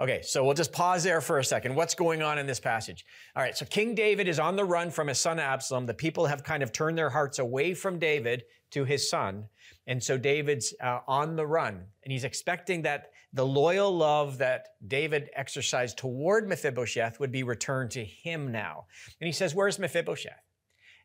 Okay, 0.01 0.23
so 0.23 0.45
we'll 0.45 0.55
just 0.55 0.73
pause 0.73 1.05
there 1.05 1.21
for 1.21 1.39
a 1.39 1.45
second. 1.45 1.75
What's 1.75 1.95
going 1.95 2.21
on 2.21 2.39
in 2.39 2.47
this 2.47 2.59
passage? 2.59 3.05
All 3.37 3.43
right, 3.43 3.57
so 3.57 3.65
King 3.65 3.95
David 3.95 4.27
is 4.27 4.41
on 4.41 4.57
the 4.57 4.65
run 4.65 4.91
from 4.91 5.07
his 5.07 5.21
son 5.21 5.39
Absalom. 5.39 5.87
The 5.87 5.95
people 5.95 6.27
have 6.27 6.43
kind 6.43 6.65
of 6.65 6.73
turned 6.73 6.99
their 6.99 7.11
hearts 7.11 7.39
away 7.39 7.75
from 7.75 8.01
David 8.01 8.43
to 8.73 8.85
his 8.85 9.09
son. 9.09 9.45
And 9.87 10.03
so 10.03 10.19
David's 10.19 10.75
uh, 10.83 11.01
on 11.07 11.37
the 11.37 11.47
run, 11.47 11.85
and 12.03 12.13
he's 12.13 12.25
expecting 12.25 12.83
that 12.83 13.11
the 13.33 13.47
loyal 13.47 13.97
love 13.97 14.39
that 14.39 14.69
David 14.87 15.31
exercised 15.35 15.99
toward 15.99 16.49
Mephibosheth 16.49 17.21
would 17.21 17.33
be 17.33 17.43
returned 17.43 17.91
to 17.93 18.05
him 18.05 18.51
now. 18.51 18.87
And 19.21 19.27
he 19.27 19.33
says, 19.33 19.55
Where's 19.55 19.79
Mephibosheth? 19.79 20.44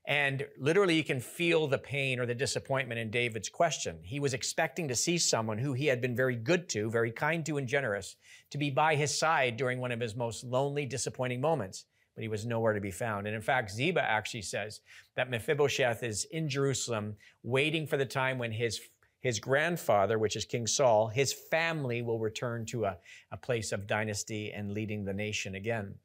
And 0.07 0.47
literally, 0.57 0.95
you 0.95 1.03
can 1.03 1.19
feel 1.19 1.67
the 1.67 1.77
pain 1.77 2.19
or 2.19 2.25
the 2.25 2.33
disappointment 2.33 2.99
in 2.99 3.11
David's 3.11 3.49
question. 3.49 3.99
He 4.01 4.19
was 4.19 4.33
expecting 4.33 4.87
to 4.87 4.95
see 4.95 5.17
someone 5.17 5.59
who 5.59 5.73
he 5.73 5.85
had 5.85 6.01
been 6.01 6.15
very 6.15 6.35
good 6.35 6.67
to, 6.69 6.89
very 6.89 7.11
kind 7.11 7.45
to, 7.45 7.57
and 7.57 7.67
generous, 7.67 8.15
to 8.49 8.57
be 8.57 8.71
by 8.71 8.95
his 8.95 9.17
side 9.17 9.55
during 9.55 9.79
one 9.79 9.91
of 9.91 9.99
his 9.99 10.15
most 10.15 10.43
lonely, 10.43 10.85
disappointing 10.85 11.41
moments. 11.41 11.85
But 12.15 12.23
he 12.23 12.27
was 12.27 12.45
nowhere 12.45 12.73
to 12.73 12.81
be 12.81 12.91
found. 12.91 13.27
And 13.27 13.35
in 13.35 13.41
fact, 13.41 13.71
Ziba 13.71 14.01
actually 14.01 14.41
says 14.41 14.81
that 15.15 15.29
Mephibosheth 15.29 16.01
is 16.01 16.25
in 16.31 16.49
Jerusalem 16.49 17.15
waiting 17.43 17.85
for 17.85 17.97
the 17.97 18.05
time 18.05 18.39
when 18.39 18.51
his 18.51 18.81
his 19.21 19.39
grandfather, 19.39 20.17
which 20.17 20.35
is 20.35 20.45
King 20.45 20.65
Saul, 20.65 21.09
his 21.09 21.33
family 21.33 22.01
will 22.01 22.19
return 22.19 22.65
to 22.67 22.85
a, 22.85 22.97
a 23.31 23.37
place 23.37 23.71
of 23.71 23.85
dynasty 23.85 24.51
and 24.53 24.71
leading 24.71 25.03
the 25.03 25.13
nation 25.13 25.55
again. 25.55 25.95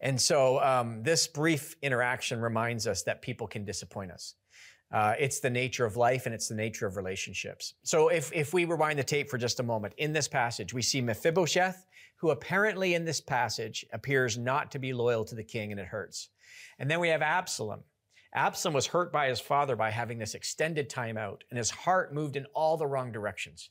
And 0.00 0.20
so 0.20 0.60
um, 0.60 1.02
this 1.02 1.26
brief 1.26 1.76
interaction 1.82 2.40
reminds 2.40 2.86
us 2.86 3.02
that 3.02 3.22
people 3.22 3.46
can 3.46 3.64
disappoint 3.64 4.10
us. 4.10 4.34
Uh, 4.92 5.14
it's 5.18 5.38
the 5.38 5.50
nature 5.50 5.84
of 5.84 5.96
life 5.96 6.26
and 6.26 6.34
it's 6.34 6.48
the 6.48 6.54
nature 6.54 6.86
of 6.86 6.96
relationships. 6.96 7.74
So 7.84 8.08
if, 8.08 8.32
if 8.32 8.52
we 8.52 8.64
rewind 8.64 8.98
the 8.98 9.04
tape 9.04 9.30
for 9.30 9.38
just 9.38 9.60
a 9.60 9.62
moment, 9.62 9.94
in 9.98 10.12
this 10.12 10.26
passage, 10.26 10.74
we 10.74 10.82
see 10.82 11.00
Mephibosheth, 11.00 11.86
who 12.16 12.30
apparently 12.30 12.94
in 12.94 13.04
this 13.04 13.20
passage 13.20 13.86
appears 13.92 14.36
not 14.36 14.70
to 14.72 14.78
be 14.78 14.92
loyal 14.92 15.24
to 15.26 15.34
the 15.34 15.44
king 15.44 15.70
and 15.70 15.80
it 15.80 15.86
hurts. 15.86 16.30
And 16.78 16.90
then 16.90 16.98
we 16.98 17.08
have 17.08 17.22
Absalom. 17.22 17.84
Absalom 18.34 18.74
was 18.74 18.86
hurt 18.86 19.12
by 19.12 19.28
his 19.28 19.40
father 19.40 19.76
by 19.76 19.90
having 19.90 20.18
this 20.18 20.34
extended 20.34 20.90
time 20.90 21.16
out 21.16 21.44
and 21.50 21.58
his 21.58 21.70
heart 21.70 22.12
moved 22.12 22.36
in 22.36 22.46
all 22.46 22.76
the 22.76 22.86
wrong 22.86 23.12
directions. 23.12 23.70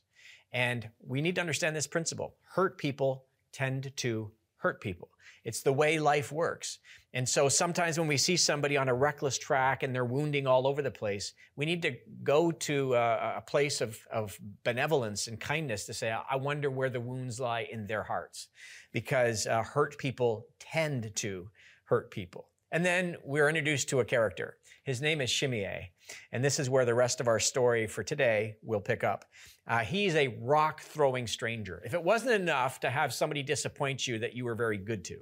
And 0.52 0.88
we 1.06 1.20
need 1.20 1.34
to 1.34 1.40
understand 1.40 1.76
this 1.76 1.86
principle. 1.86 2.34
Hurt 2.54 2.78
people 2.78 3.26
tend 3.52 3.92
to 3.98 4.32
hurt 4.60 4.80
people. 4.80 5.08
It's 5.44 5.62
the 5.62 5.72
way 5.72 5.98
life 5.98 6.30
works. 6.30 6.78
And 7.14 7.28
so 7.28 7.48
sometimes 7.48 7.98
when 7.98 8.06
we 8.06 8.16
see 8.16 8.36
somebody 8.36 8.76
on 8.76 8.88
a 8.88 8.94
reckless 8.94 9.38
track 9.38 9.82
and 9.82 9.94
they're 9.94 10.04
wounding 10.04 10.46
all 10.46 10.66
over 10.66 10.82
the 10.82 10.90
place, 10.90 11.32
we 11.56 11.64
need 11.64 11.82
to 11.82 11.96
go 12.22 12.52
to 12.52 12.94
a, 12.94 13.38
a 13.38 13.44
place 13.46 13.80
of, 13.80 13.98
of 14.12 14.38
benevolence 14.64 15.26
and 15.26 15.40
kindness 15.40 15.86
to 15.86 15.94
say, 15.94 16.12
I 16.12 16.36
wonder 16.36 16.70
where 16.70 16.90
the 16.90 17.00
wounds 17.00 17.40
lie 17.40 17.66
in 17.72 17.86
their 17.86 18.02
hearts. 18.02 18.48
Because 18.92 19.46
uh, 19.46 19.62
hurt 19.62 19.98
people 19.98 20.46
tend 20.58 21.10
to 21.16 21.48
hurt 21.84 22.10
people. 22.10 22.48
And 22.70 22.84
then 22.84 23.16
we're 23.24 23.48
introduced 23.48 23.88
to 23.88 24.00
a 24.00 24.04
character. 24.04 24.56
His 24.82 25.02
name 25.02 25.20
is 25.20 25.30
Shimei. 25.30 25.90
And 26.32 26.44
this 26.44 26.58
is 26.58 26.70
where 26.70 26.84
the 26.84 26.94
rest 26.94 27.20
of 27.20 27.28
our 27.28 27.38
story 27.38 27.86
for 27.86 28.02
today 28.02 28.56
will 28.62 28.80
pick 28.80 29.04
up. 29.04 29.24
Uh, 29.66 29.80
he's 29.80 30.14
a 30.16 30.36
rock 30.40 30.80
throwing 30.80 31.26
stranger. 31.26 31.82
If 31.84 31.94
it 31.94 32.02
wasn't 32.02 32.32
enough 32.32 32.80
to 32.80 32.90
have 32.90 33.12
somebody 33.12 33.42
disappoint 33.42 34.06
you 34.06 34.18
that 34.18 34.34
you 34.34 34.44
were 34.44 34.54
very 34.54 34.78
good 34.78 35.04
to, 35.06 35.18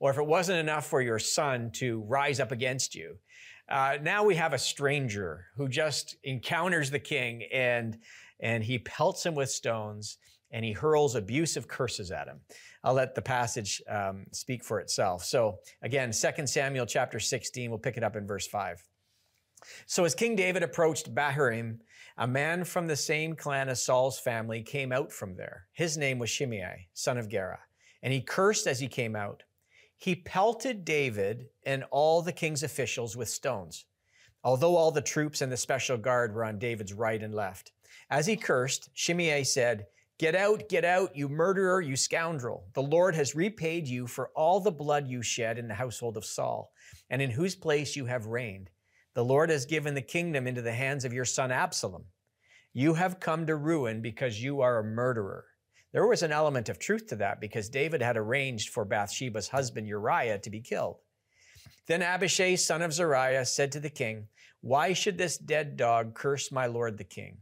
or 0.00 0.10
if 0.10 0.18
it 0.18 0.26
wasn't 0.26 0.58
enough 0.58 0.86
for 0.86 1.00
your 1.00 1.18
son 1.18 1.70
to 1.74 2.00
rise 2.08 2.40
up 2.40 2.52
against 2.52 2.94
you, 2.94 3.18
uh, 3.68 3.98
now 4.02 4.24
we 4.24 4.34
have 4.34 4.52
a 4.52 4.58
stranger 4.58 5.46
who 5.56 5.68
just 5.68 6.16
encounters 6.24 6.90
the 6.90 6.98
king 6.98 7.44
and, 7.52 7.98
and 8.40 8.64
he 8.64 8.78
pelts 8.78 9.24
him 9.24 9.34
with 9.34 9.50
stones 9.50 10.18
and 10.50 10.64
he 10.64 10.72
hurls 10.72 11.14
abusive 11.14 11.68
curses 11.68 12.10
at 12.10 12.26
him. 12.26 12.40
I'll 12.84 12.94
let 12.94 13.14
the 13.14 13.22
passage 13.22 13.80
um, 13.88 14.26
speak 14.32 14.64
for 14.64 14.80
itself. 14.80 15.24
So 15.24 15.58
again, 15.82 16.12
2 16.12 16.46
Samuel 16.46 16.86
chapter 16.86 17.20
16, 17.20 17.70
we'll 17.70 17.78
pick 17.78 17.96
it 17.96 18.02
up 18.02 18.16
in 18.16 18.26
verse 18.26 18.46
5. 18.46 18.82
So 19.86 20.04
as 20.04 20.14
King 20.14 20.36
David 20.36 20.62
approached 20.62 21.14
Bahurim, 21.14 21.78
a 22.18 22.26
man 22.26 22.64
from 22.64 22.86
the 22.86 22.96
same 22.96 23.34
clan 23.34 23.68
as 23.68 23.82
Saul's 23.82 24.18
family 24.18 24.62
came 24.62 24.92
out 24.92 25.12
from 25.12 25.34
there. 25.34 25.66
His 25.72 25.96
name 25.96 26.18
was 26.18 26.30
Shimei, 26.30 26.88
son 26.92 27.18
of 27.18 27.28
Gera, 27.28 27.60
and 28.02 28.12
he 28.12 28.20
cursed 28.20 28.66
as 28.66 28.80
he 28.80 28.88
came 28.88 29.16
out. 29.16 29.42
He 29.96 30.16
pelted 30.16 30.84
David 30.84 31.46
and 31.64 31.84
all 31.90 32.22
the 32.22 32.32
king's 32.32 32.62
officials 32.62 33.16
with 33.16 33.28
stones, 33.28 33.84
although 34.42 34.76
all 34.76 34.90
the 34.90 35.00
troops 35.00 35.40
and 35.40 35.50
the 35.50 35.56
special 35.56 35.96
guard 35.96 36.34
were 36.34 36.44
on 36.44 36.58
David's 36.58 36.92
right 36.92 37.22
and 37.22 37.34
left. 37.34 37.72
As 38.10 38.26
he 38.26 38.36
cursed, 38.36 38.90
Shimei 38.94 39.44
said, 39.44 39.86
Get 40.18 40.34
out, 40.34 40.68
get 40.68 40.84
out, 40.84 41.16
you 41.16 41.28
murderer, 41.28 41.80
you 41.80 41.96
scoundrel. 41.96 42.66
The 42.74 42.82
Lord 42.82 43.14
has 43.14 43.34
repaid 43.34 43.88
you 43.88 44.06
for 44.06 44.28
all 44.36 44.60
the 44.60 44.70
blood 44.70 45.08
you 45.08 45.22
shed 45.22 45.58
in 45.58 45.66
the 45.66 45.74
household 45.74 46.16
of 46.16 46.24
Saul, 46.24 46.72
and 47.08 47.22
in 47.22 47.30
whose 47.30 47.56
place 47.56 47.96
you 47.96 48.04
have 48.06 48.26
reigned. 48.26 48.70
The 49.14 49.24
Lord 49.24 49.50
has 49.50 49.66
given 49.66 49.94
the 49.94 50.02
kingdom 50.02 50.46
into 50.46 50.62
the 50.62 50.72
hands 50.72 51.04
of 51.04 51.12
your 51.12 51.26
son 51.26 51.50
Absalom. 51.50 52.06
You 52.72 52.94
have 52.94 53.20
come 53.20 53.46
to 53.46 53.56
ruin 53.56 54.00
because 54.00 54.42
you 54.42 54.62
are 54.62 54.78
a 54.78 54.84
murderer. 54.84 55.44
There 55.92 56.06
was 56.06 56.22
an 56.22 56.32
element 56.32 56.70
of 56.70 56.78
truth 56.78 57.08
to 57.08 57.16
that 57.16 57.38
because 57.38 57.68
David 57.68 58.00
had 58.00 58.16
arranged 58.16 58.70
for 58.70 58.86
Bathsheba's 58.86 59.48
husband 59.48 59.86
Uriah 59.86 60.38
to 60.38 60.50
be 60.50 60.60
killed. 60.60 60.96
Then 61.86 62.00
Abishai, 62.00 62.54
son 62.54 62.80
of 62.80 62.94
Zeruiah, 62.94 63.44
said 63.44 63.72
to 63.72 63.80
the 63.80 63.90
king, 63.90 64.28
Why 64.62 64.94
should 64.94 65.18
this 65.18 65.36
dead 65.36 65.76
dog 65.76 66.14
curse 66.14 66.50
my 66.50 66.66
lord 66.66 66.96
the 66.96 67.04
king? 67.04 67.38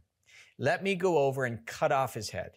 Let 0.57 0.83
me 0.83 0.95
go 0.95 1.19
over 1.19 1.45
and 1.45 1.65
cut 1.65 1.93
off 1.93 2.13
his 2.13 2.31
head. 2.31 2.51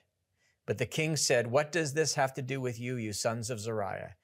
But 0.66 0.78
the 0.78 0.87
king 0.87 1.16
said, 1.16 1.47
What 1.47 1.71
does 1.71 1.92
this 1.92 2.14
have 2.14 2.35
to 2.35 2.42
do 2.42 2.61
with 2.61 2.80
you, 2.80 2.97
you 2.97 3.12
sons 3.12 3.50
of 3.50 3.61
Zeruiah? 3.61 4.16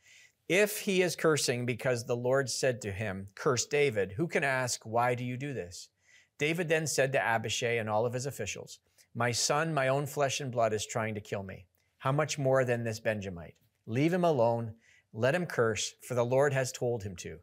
If 0.50 0.80
he 0.80 1.00
is 1.00 1.14
cursing 1.14 1.64
because 1.64 2.04
the 2.04 2.16
Lord 2.16 2.50
said 2.50 2.82
to 2.82 2.90
him, 2.90 3.28
Curse 3.36 3.66
David, 3.66 4.10
who 4.10 4.26
can 4.26 4.42
ask, 4.42 4.84
Why 4.84 5.14
do 5.14 5.24
you 5.24 5.36
do 5.36 5.54
this? 5.54 5.90
David 6.38 6.68
then 6.68 6.88
said 6.88 7.12
to 7.12 7.24
Abishai 7.24 7.78
and 7.78 7.88
all 7.88 8.04
of 8.04 8.14
his 8.14 8.26
officials, 8.26 8.80
My 9.14 9.30
son, 9.30 9.72
my 9.72 9.86
own 9.86 10.06
flesh 10.06 10.40
and 10.40 10.50
blood, 10.50 10.72
is 10.72 10.84
trying 10.84 11.14
to 11.14 11.20
kill 11.20 11.44
me. 11.44 11.66
How 11.98 12.10
much 12.10 12.36
more 12.36 12.64
than 12.64 12.82
this 12.82 12.98
Benjamite? 12.98 13.54
Leave 13.86 14.12
him 14.12 14.24
alone. 14.24 14.74
Let 15.12 15.36
him 15.36 15.46
curse, 15.46 15.94
for 16.02 16.14
the 16.14 16.24
Lord 16.24 16.52
has 16.52 16.72
told 16.72 17.04
him 17.04 17.14
to. 17.18 17.38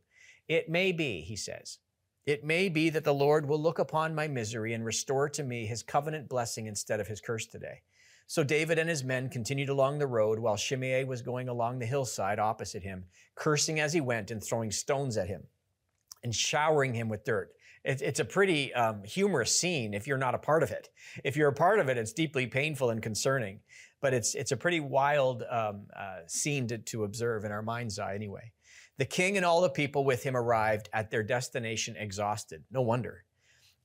It 0.49 0.67
may 0.67 0.91
be, 0.91 1.21
he 1.21 1.37
says, 1.37 1.77
it 2.25 2.43
may 2.43 2.67
be 2.67 2.89
that 2.89 3.05
the 3.05 3.13
Lord 3.13 3.47
will 3.47 3.61
look 3.61 3.79
upon 3.79 4.15
my 4.15 4.27
misery 4.27 4.73
and 4.73 4.83
restore 4.83 5.29
to 5.29 5.43
me 5.45 5.65
his 5.65 5.81
covenant 5.81 6.27
blessing 6.27 6.67
instead 6.67 6.99
of 6.99 7.07
his 7.07 7.21
curse 7.21 7.45
today. 7.45 7.83
So 8.29 8.43
David 8.43 8.77
and 8.77 8.89
his 8.89 9.05
men 9.05 9.29
continued 9.29 9.69
along 9.69 9.99
the 9.99 10.05
road 10.05 10.37
while 10.37 10.57
Shimei 10.57 11.05
was 11.05 11.21
going 11.21 11.47
along 11.47 11.79
the 11.79 11.85
hillside 11.85 12.39
opposite 12.39 12.83
him, 12.83 13.05
cursing 13.35 13.79
as 13.79 13.93
he 13.93 14.01
went 14.01 14.31
and 14.31 14.43
throwing 14.43 14.69
stones 14.69 15.15
at 15.15 15.29
him 15.29 15.43
and 16.23 16.35
showering 16.35 16.93
him 16.93 17.07
with 17.07 17.23
dirt. 17.23 17.53
It's 17.85 18.19
a 18.19 18.25
pretty 18.25 18.73
um, 18.73 19.03
humorous 19.05 19.57
scene 19.57 19.93
if 19.93 20.07
you're 20.07 20.17
not 20.17 20.35
a 20.35 20.39
part 20.39 20.61
of 20.61 20.71
it. 20.71 20.89
If 21.23 21.37
you're 21.37 21.47
a 21.47 21.53
part 21.53 21.79
of 21.79 21.87
it, 21.87 21.97
it's 21.97 22.11
deeply 22.11 22.45
painful 22.45 22.89
and 22.89 23.01
concerning. 23.01 23.61
But 24.01 24.13
it's, 24.13 24.35
it's 24.35 24.51
a 24.51 24.57
pretty 24.57 24.81
wild 24.81 25.43
um, 25.49 25.85
uh, 25.97 26.17
scene 26.27 26.67
to, 26.67 26.79
to 26.79 27.05
observe 27.05 27.45
in 27.45 27.51
our 27.53 27.61
mind's 27.61 27.97
eye, 27.97 28.13
anyway. 28.13 28.51
The 28.97 29.05
king 29.05 29.37
and 29.37 29.45
all 29.45 29.61
the 29.61 29.69
people 29.69 30.03
with 30.03 30.21
him 30.23 30.35
arrived 30.35 30.89
at 30.91 31.11
their 31.11 31.23
destination 31.23 31.95
exhausted. 31.95 32.65
No 32.71 32.81
wonder 32.81 33.23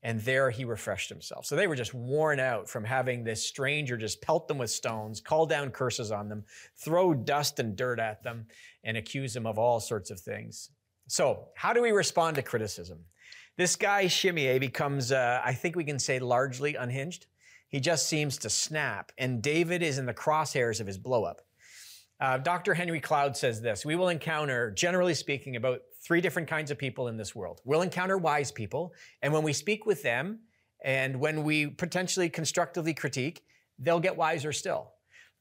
and 0.02 0.20
there 0.20 0.50
he 0.50 0.64
refreshed 0.64 1.08
himself. 1.08 1.46
So 1.46 1.54
they 1.54 1.66
were 1.66 1.76
just 1.76 1.94
worn 1.94 2.40
out 2.40 2.68
from 2.68 2.84
having 2.84 3.22
this 3.22 3.46
stranger 3.46 3.96
just 3.96 4.20
pelt 4.20 4.48
them 4.48 4.58
with 4.58 4.70
stones, 4.70 5.20
call 5.20 5.46
down 5.46 5.70
curses 5.70 6.10
on 6.10 6.28
them, 6.28 6.44
throw 6.76 7.14
dust 7.14 7.60
and 7.60 7.76
dirt 7.76 8.00
at 8.00 8.22
them, 8.22 8.46
and 8.82 8.96
accuse 8.96 9.32
them 9.34 9.46
of 9.46 9.58
all 9.58 9.78
sorts 9.78 10.10
of 10.10 10.18
things. 10.18 10.70
So, 11.06 11.48
how 11.54 11.72
do 11.72 11.82
we 11.82 11.92
respond 11.92 12.36
to 12.36 12.42
criticism? 12.42 13.00
This 13.56 13.76
guy, 13.76 14.06
Shimei, 14.06 14.58
becomes, 14.58 15.12
uh, 15.12 15.40
I 15.44 15.52
think 15.52 15.76
we 15.76 15.84
can 15.84 15.98
say, 15.98 16.18
largely 16.18 16.74
unhinged. 16.74 17.26
He 17.68 17.80
just 17.80 18.08
seems 18.08 18.38
to 18.38 18.50
snap, 18.50 19.12
and 19.18 19.42
David 19.42 19.82
is 19.82 19.98
in 19.98 20.06
the 20.06 20.14
crosshairs 20.14 20.80
of 20.80 20.86
his 20.86 20.98
blowup. 20.98 21.36
Uh, 22.20 22.38
Dr. 22.38 22.74
Henry 22.74 23.00
Cloud 23.00 23.36
says 23.36 23.60
this 23.60 23.84
We 23.84 23.96
will 23.96 24.08
encounter, 24.08 24.70
generally 24.70 25.14
speaking, 25.14 25.56
about 25.56 25.82
three 26.04 26.20
different 26.20 26.48
kinds 26.48 26.70
of 26.70 26.78
people 26.78 27.08
in 27.08 27.16
this 27.16 27.34
world. 27.34 27.60
We'll 27.64 27.82
encounter 27.82 28.18
wise 28.18 28.50
people, 28.52 28.92
and 29.22 29.32
when 29.32 29.42
we 29.42 29.52
speak 29.52 29.86
with 29.86 30.02
them, 30.02 30.40
and 30.84 31.20
when 31.20 31.44
we 31.44 31.66
potentially 31.66 32.28
constructively 32.28 32.92
critique, 32.92 33.44
they'll 33.78 34.00
get 34.00 34.16
wiser 34.16 34.52
still. 34.52 34.92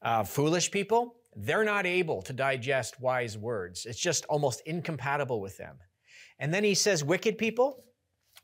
Uh, 0.02 0.24
foolish 0.24 0.70
people, 0.70 1.16
they're 1.36 1.64
not 1.64 1.86
able 1.86 2.22
to 2.24 2.34
digest 2.34 3.00
wise 3.00 3.38
words. 3.38 3.86
It's 3.86 4.00
just 4.00 4.26
almost 4.26 4.62
incompatible 4.66 5.42
with 5.42 5.58
them. 5.58 5.78
And 6.40 6.54
then 6.54 6.64
he 6.64 6.76
says, 6.76 7.04
wicked 7.04 7.38
people 7.38 7.86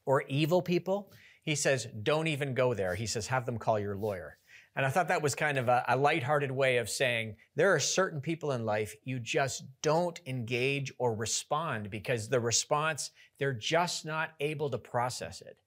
or 0.05 0.23
evil 0.27 0.61
people, 0.61 1.11
he 1.43 1.55
says, 1.55 1.87
don't 2.03 2.27
even 2.27 2.53
go 2.53 2.73
there. 2.73 2.95
He 2.95 3.05
says, 3.05 3.27
have 3.27 3.45
them 3.45 3.57
call 3.57 3.79
your 3.79 3.95
lawyer. 3.95 4.37
And 4.77 4.85
I 4.85 4.89
thought 4.89 5.07
that 5.07 5.23
was 5.23 5.33
kind 5.33 5.57
of 5.57 5.69
a, 5.69 5.83
a 5.87 5.97
lighthearted 5.97 6.51
way 6.51 6.77
of 6.77 6.87
saying 6.87 7.35
there 7.55 7.73
are 7.73 7.79
certain 7.79 8.21
people 8.21 8.51
in 8.51 8.63
life 8.63 8.95
you 9.05 9.17
just 9.19 9.63
don't 9.81 10.19
engage 10.27 10.93
or 10.99 11.15
respond 11.15 11.89
because 11.89 12.29
the 12.29 12.39
response, 12.39 13.09
they're 13.39 13.53
just 13.53 14.05
not 14.05 14.33
able 14.39 14.69
to 14.69 14.77
process 14.77 15.41
it. 15.41 15.57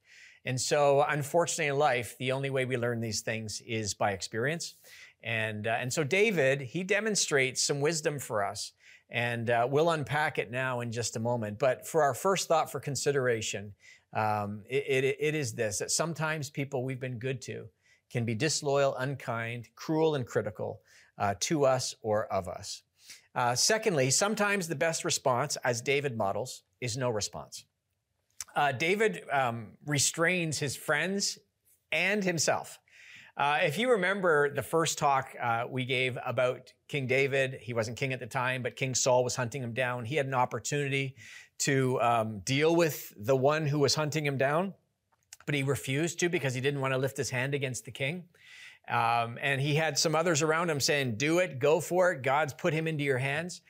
And 0.45 0.61
so, 0.61 1.05
unfortunately, 1.09 1.67
in 1.67 1.76
life, 1.76 2.17
the 2.19 2.31
only 2.31 2.50
way 2.50 2.64
we 2.67 2.76
learn 2.76 3.00
these 3.00 3.21
things 3.21 3.61
is 3.67 3.95
by 3.95 4.12
experience. 4.12 4.76
And, 5.25 5.67
uh, 5.67 5.76
and 5.81 5.93
so 5.93 6.05
David, 6.05 6.61
he 6.61 6.85
demonstrates 6.85 7.61
some 7.62 7.81
wisdom 7.81 8.21
for 8.21 8.45
us. 8.45 8.73
And 9.11 9.50
uh, 9.50 9.67
we'll 9.69 9.90
unpack 9.90 10.38
it 10.38 10.52
now 10.52 10.83
in 10.83 10.93
just 10.93 11.17
a 11.17 11.21
moment. 11.21 11.59
But 11.59 11.85
for 11.85 12.05
our 12.05 12.14
first 12.14 12.47
thought 12.47 12.71
for 12.71 12.79
consideration, 12.79 13.75
um, 14.14 14.62
it, 14.71 15.05
it, 15.05 15.17
it 15.19 15.35
is 15.35 15.52
this 15.52 15.79
that 15.79 15.90
sometimes 15.90 16.49
people 16.49 16.85
we've 16.85 17.00
been 17.00 17.19
good 17.19 17.43
to 17.43 17.67
can 18.11 18.25
be 18.25 18.35
disloyal, 18.35 18.97
unkind, 18.97 19.69
cruel, 19.76 20.14
and 20.14 20.26
critical 20.26 20.81
uh, 21.19 21.35
to 21.40 21.64
us 21.64 21.95
or 22.02 22.26
of 22.33 22.49
us. 22.49 22.83
Uh, 23.35 23.55
secondly, 23.55 24.11
sometimes 24.11 24.67
the 24.67 24.75
best 24.75 25.05
response, 25.05 25.57
as 25.64 25.81
David 25.81 26.17
models, 26.17 26.64
is 26.81 26.97
no 26.97 27.11
response. 27.11 27.64
Uh, 28.57 28.73
David 28.73 29.23
um, 29.31 29.69
restrains 29.87 30.59
his 30.59 30.76
friends 30.76 31.38
and 31.93 32.25
himself. 32.25 32.79
Uh, 33.37 33.59
if 33.62 33.79
you 33.79 33.90
remember 33.90 34.52
the 34.52 34.62
first 34.62 34.99
talk 34.99 35.35
uh, 35.40 35.64
we 35.71 35.85
gave 35.85 36.19
about 36.26 36.73
King 36.88 37.07
David, 37.07 37.59
he 37.61 37.73
wasn't 37.73 37.97
king 37.97 38.12
at 38.12 38.21
the 38.21 38.26
time, 38.26 38.62
but 38.62 38.76
King 38.76 38.95
Saul 38.95 39.23
was 39.23 39.37
hunting 39.37 39.62
him 39.62 39.73
down. 39.73 40.05
He 40.05 40.17
had 40.17 40.26
an 40.26 40.35
opportunity 40.35 41.14
to 41.61 42.00
um, 42.00 42.40
deal 42.40 42.75
with 42.75 43.14
the 43.17 43.37
one 43.37 43.67
who 43.67 43.79
was 43.79 43.95
hunting 43.95 44.26
him 44.26 44.37
down, 44.37 44.75
but 45.47 45.54
he 45.54 45.62
refused 45.62 46.20
to 46.20 46.28
because 46.28 46.54
he 46.54 46.61
didn't 46.61 46.80
want 46.80 46.94
to 46.94 46.99
lift 46.99 47.16
his 47.16 47.30
hand 47.30 47.54
against 47.54 47.85
the 47.85 47.90
king. 47.90 48.25
Um, 48.88 49.38
and 49.40 49.61
he 49.61 49.75
had 49.75 49.99
some 49.99 50.14
others 50.14 50.42
around 50.42 50.70
him 50.70 50.80
saying, 50.80 51.16
Do 51.16 51.38
it, 51.38 51.59
go 51.59 51.80
for 51.80 52.12
it. 52.12 52.23
God's 52.23 52.54
put 52.54 52.73
him 52.73 52.87
into 52.87 53.04
your 53.04 53.18
hands. 53.18 53.61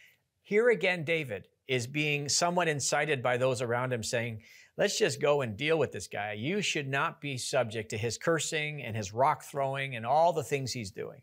Here 0.43 0.69
again, 0.69 1.05
David 1.05 1.49
is 1.69 1.87
being 1.87 2.29
somewhat 2.29 2.69
incited 2.69 3.23
by 3.23 3.37
those 3.37 3.63
around 3.63 3.93
him 3.93 4.03
saying, 4.03 4.41
let's 4.81 4.99
just 4.99 5.21
go 5.21 5.43
and 5.43 5.59
deal 5.59 5.79
with 5.79 5.93
this 5.93 6.09
guy. 6.09 6.33
You 6.33 6.63
should 6.63 6.89
not 6.89 7.21
be 7.21 7.37
subject 7.37 7.91
to 7.91 7.99
his 7.99 8.17
cursing 8.17 8.83
and 8.83 8.97
his 8.97 9.13
rock 9.13 9.45
throwing 9.45 9.95
and 9.95 10.07
all 10.07 10.33
the 10.33 10.43
things 10.43 10.73
he's 10.73 10.91
doing. 10.91 11.21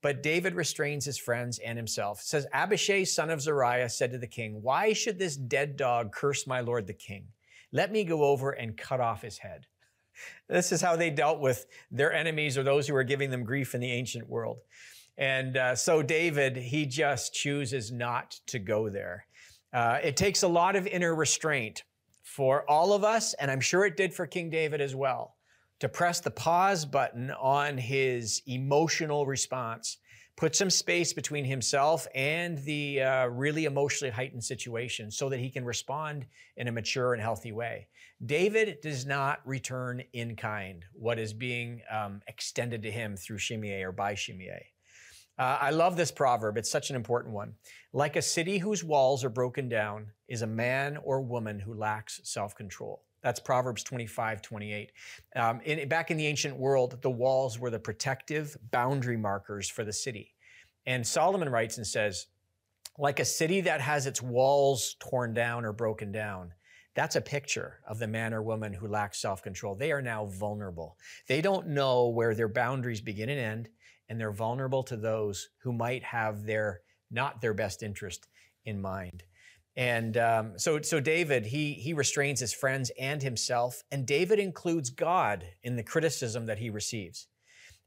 But 0.00 0.22
David 0.22 0.54
restrains 0.54 1.04
his 1.04 1.18
friends 1.18 1.58
and 1.58 1.76
himself. 1.76 2.20
It 2.20 2.26
says, 2.26 2.46
Abishai, 2.52 3.04
son 3.04 3.28
of 3.28 3.42
Zeruiah, 3.42 3.90
said 3.90 4.12
to 4.12 4.18
the 4.18 4.26
king, 4.26 4.62
Why 4.62 4.94
should 4.94 5.18
this 5.18 5.36
dead 5.36 5.76
dog 5.76 6.12
curse 6.12 6.46
my 6.46 6.60
lord 6.60 6.86
the 6.86 6.94
king? 6.94 7.28
Let 7.70 7.92
me 7.92 8.02
go 8.04 8.24
over 8.24 8.52
and 8.52 8.78
cut 8.78 9.00
off 9.00 9.22
his 9.22 9.38
head. 9.38 9.66
This 10.48 10.72
is 10.72 10.80
how 10.80 10.96
they 10.96 11.10
dealt 11.10 11.40
with 11.40 11.66
their 11.90 12.12
enemies 12.12 12.56
or 12.56 12.62
those 12.62 12.86
who 12.86 12.94
were 12.94 13.04
giving 13.04 13.30
them 13.30 13.44
grief 13.44 13.74
in 13.74 13.80
the 13.80 13.90
ancient 13.92 14.28
world. 14.28 14.58
And 15.18 15.56
uh, 15.56 15.74
so 15.74 16.02
David, 16.02 16.56
he 16.56 16.86
just 16.86 17.32
chooses 17.34 17.90
not 17.90 18.38
to 18.48 18.58
go 18.58 18.88
there. 18.88 19.26
Uh, 19.72 19.98
it 20.02 20.16
takes 20.16 20.42
a 20.42 20.48
lot 20.48 20.76
of 20.76 20.86
inner 20.86 21.14
restraint 21.14 21.84
for 22.22 22.68
all 22.70 22.92
of 22.92 23.04
us, 23.04 23.34
and 23.34 23.50
I'm 23.50 23.60
sure 23.60 23.84
it 23.86 23.96
did 23.96 24.12
for 24.12 24.26
King 24.26 24.50
David 24.50 24.80
as 24.80 24.94
well, 24.94 25.36
to 25.80 25.88
press 25.88 26.20
the 26.20 26.30
pause 26.30 26.84
button 26.84 27.30
on 27.30 27.78
his 27.78 28.42
emotional 28.46 29.26
response, 29.26 29.98
put 30.36 30.54
some 30.54 30.68
space 30.70 31.12
between 31.12 31.44
himself 31.44 32.06
and 32.14 32.58
the 32.64 33.00
uh, 33.00 33.26
really 33.26 33.64
emotionally 33.64 34.10
heightened 34.10 34.44
situation 34.44 35.10
so 35.10 35.28
that 35.30 35.40
he 35.40 35.50
can 35.50 35.64
respond 35.64 36.26
in 36.56 36.68
a 36.68 36.72
mature 36.72 37.14
and 37.14 37.22
healthy 37.22 37.52
way. 37.52 37.86
David 38.24 38.78
does 38.82 39.06
not 39.06 39.40
return 39.46 40.02
in 40.12 40.36
kind 40.36 40.84
what 40.92 41.18
is 41.18 41.32
being 41.32 41.82
um, 41.90 42.20
extended 42.28 42.82
to 42.82 42.90
him 42.90 43.16
through 43.16 43.38
Shimei 43.38 43.82
or 43.82 43.92
by 43.92 44.14
Shimei. 44.14 44.66
Uh, 45.38 45.58
I 45.60 45.70
love 45.70 45.96
this 45.96 46.10
proverb. 46.10 46.56
It's 46.56 46.70
such 46.70 46.88
an 46.88 46.96
important 46.96 47.34
one. 47.34 47.54
Like 47.92 48.16
a 48.16 48.22
city 48.22 48.58
whose 48.58 48.82
walls 48.82 49.22
are 49.22 49.30
broken 49.30 49.68
down 49.68 50.12
is 50.28 50.42
a 50.42 50.46
man 50.46 50.96
or 50.96 51.20
woman 51.20 51.60
who 51.60 51.74
lacks 51.74 52.20
self 52.24 52.54
control. 52.54 53.02
That's 53.26 53.40
Proverbs 53.40 53.82
25, 53.82 54.40
28. 54.40 54.92
Um, 55.34 55.60
in, 55.64 55.88
back 55.88 56.12
in 56.12 56.16
the 56.16 56.28
ancient 56.28 56.56
world, 56.56 57.02
the 57.02 57.10
walls 57.10 57.58
were 57.58 57.70
the 57.70 57.78
protective 57.80 58.56
boundary 58.70 59.16
markers 59.16 59.68
for 59.68 59.82
the 59.82 59.92
city. 59.92 60.36
And 60.86 61.04
Solomon 61.04 61.48
writes 61.48 61.76
and 61.76 61.84
says, 61.84 62.28
like 62.98 63.18
a 63.18 63.24
city 63.24 63.62
that 63.62 63.80
has 63.80 64.06
its 64.06 64.22
walls 64.22 64.94
torn 65.00 65.34
down 65.34 65.64
or 65.64 65.72
broken 65.72 66.12
down, 66.12 66.54
that's 66.94 67.16
a 67.16 67.20
picture 67.20 67.80
of 67.88 67.98
the 67.98 68.06
man 68.06 68.32
or 68.32 68.44
woman 68.44 68.72
who 68.72 68.86
lacks 68.86 69.18
self 69.18 69.42
control. 69.42 69.74
They 69.74 69.90
are 69.90 70.00
now 70.00 70.26
vulnerable. 70.26 70.96
They 71.26 71.40
don't 71.40 71.66
know 71.66 72.06
where 72.06 72.32
their 72.32 72.46
boundaries 72.46 73.00
begin 73.00 73.28
and 73.28 73.40
end 73.40 73.68
and 74.08 74.20
they're 74.20 74.30
vulnerable 74.30 74.84
to 74.84 74.96
those 74.96 75.48
who 75.64 75.72
might 75.72 76.04
have 76.04 76.44
their 76.44 76.82
not 77.10 77.40
their 77.40 77.54
best 77.54 77.82
interest 77.82 78.28
in 78.64 78.80
mind. 78.80 79.24
And 79.76 80.16
um, 80.16 80.58
so, 80.58 80.80
so 80.80 81.00
David, 81.00 81.46
he 81.46 81.74
he 81.74 81.92
restrains 81.92 82.40
his 82.40 82.54
friends 82.54 82.90
and 82.98 83.22
himself, 83.22 83.82
and 83.92 84.06
David 84.06 84.38
includes 84.38 84.88
God 84.88 85.44
in 85.62 85.76
the 85.76 85.82
criticism 85.82 86.46
that 86.46 86.58
he 86.58 86.70
receives. 86.70 87.28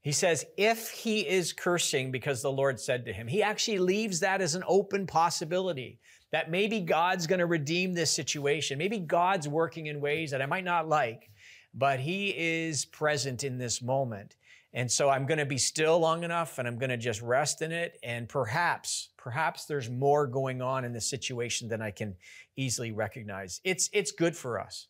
He 0.01 0.11
says, 0.13 0.45
if 0.57 0.91
he 0.91 1.27
is 1.27 1.51
cursing 1.51 2.11
because 2.11 2.41
the 2.41 2.51
Lord 2.51 2.79
said 2.79 3.05
to 3.05 3.13
him, 3.13 3.27
he 3.27 3.43
actually 3.43 3.79
leaves 3.79 4.21
that 4.21 4.41
as 4.41 4.55
an 4.55 4.63
open 4.65 5.05
possibility 5.05 5.99
that 6.31 6.49
maybe 6.49 6.79
God's 6.79 7.27
going 7.27 7.39
to 7.39 7.45
redeem 7.45 7.93
this 7.93 8.11
situation. 8.11 8.77
Maybe 8.77 8.99
God's 8.99 9.47
working 9.47 9.87
in 9.87 9.99
ways 9.99 10.31
that 10.31 10.41
I 10.41 10.45
might 10.45 10.63
not 10.63 10.87
like, 10.87 11.29
but 11.73 11.99
he 11.99 12.29
is 12.29 12.85
present 12.85 13.43
in 13.43 13.57
this 13.57 13.81
moment. 13.81 14.35
And 14.73 14.89
so 14.89 15.09
I'm 15.09 15.25
going 15.25 15.39
to 15.39 15.45
be 15.45 15.57
still 15.57 15.99
long 15.99 16.23
enough 16.23 16.59
and 16.59 16.67
I'm 16.67 16.77
going 16.77 16.91
to 16.91 16.97
just 16.97 17.21
rest 17.21 17.61
in 17.61 17.71
it. 17.71 17.97
And 18.03 18.29
perhaps, 18.29 19.08
perhaps 19.19 19.65
there's 19.65 19.89
more 19.89 20.25
going 20.25 20.61
on 20.61 20.85
in 20.85 20.93
the 20.93 21.01
situation 21.01 21.67
than 21.67 21.81
I 21.81 21.91
can 21.91 22.15
easily 22.55 22.91
recognize. 22.91 23.59
It's, 23.65 23.89
it's 23.91 24.11
good 24.11 24.35
for 24.35 24.59
us 24.59 24.87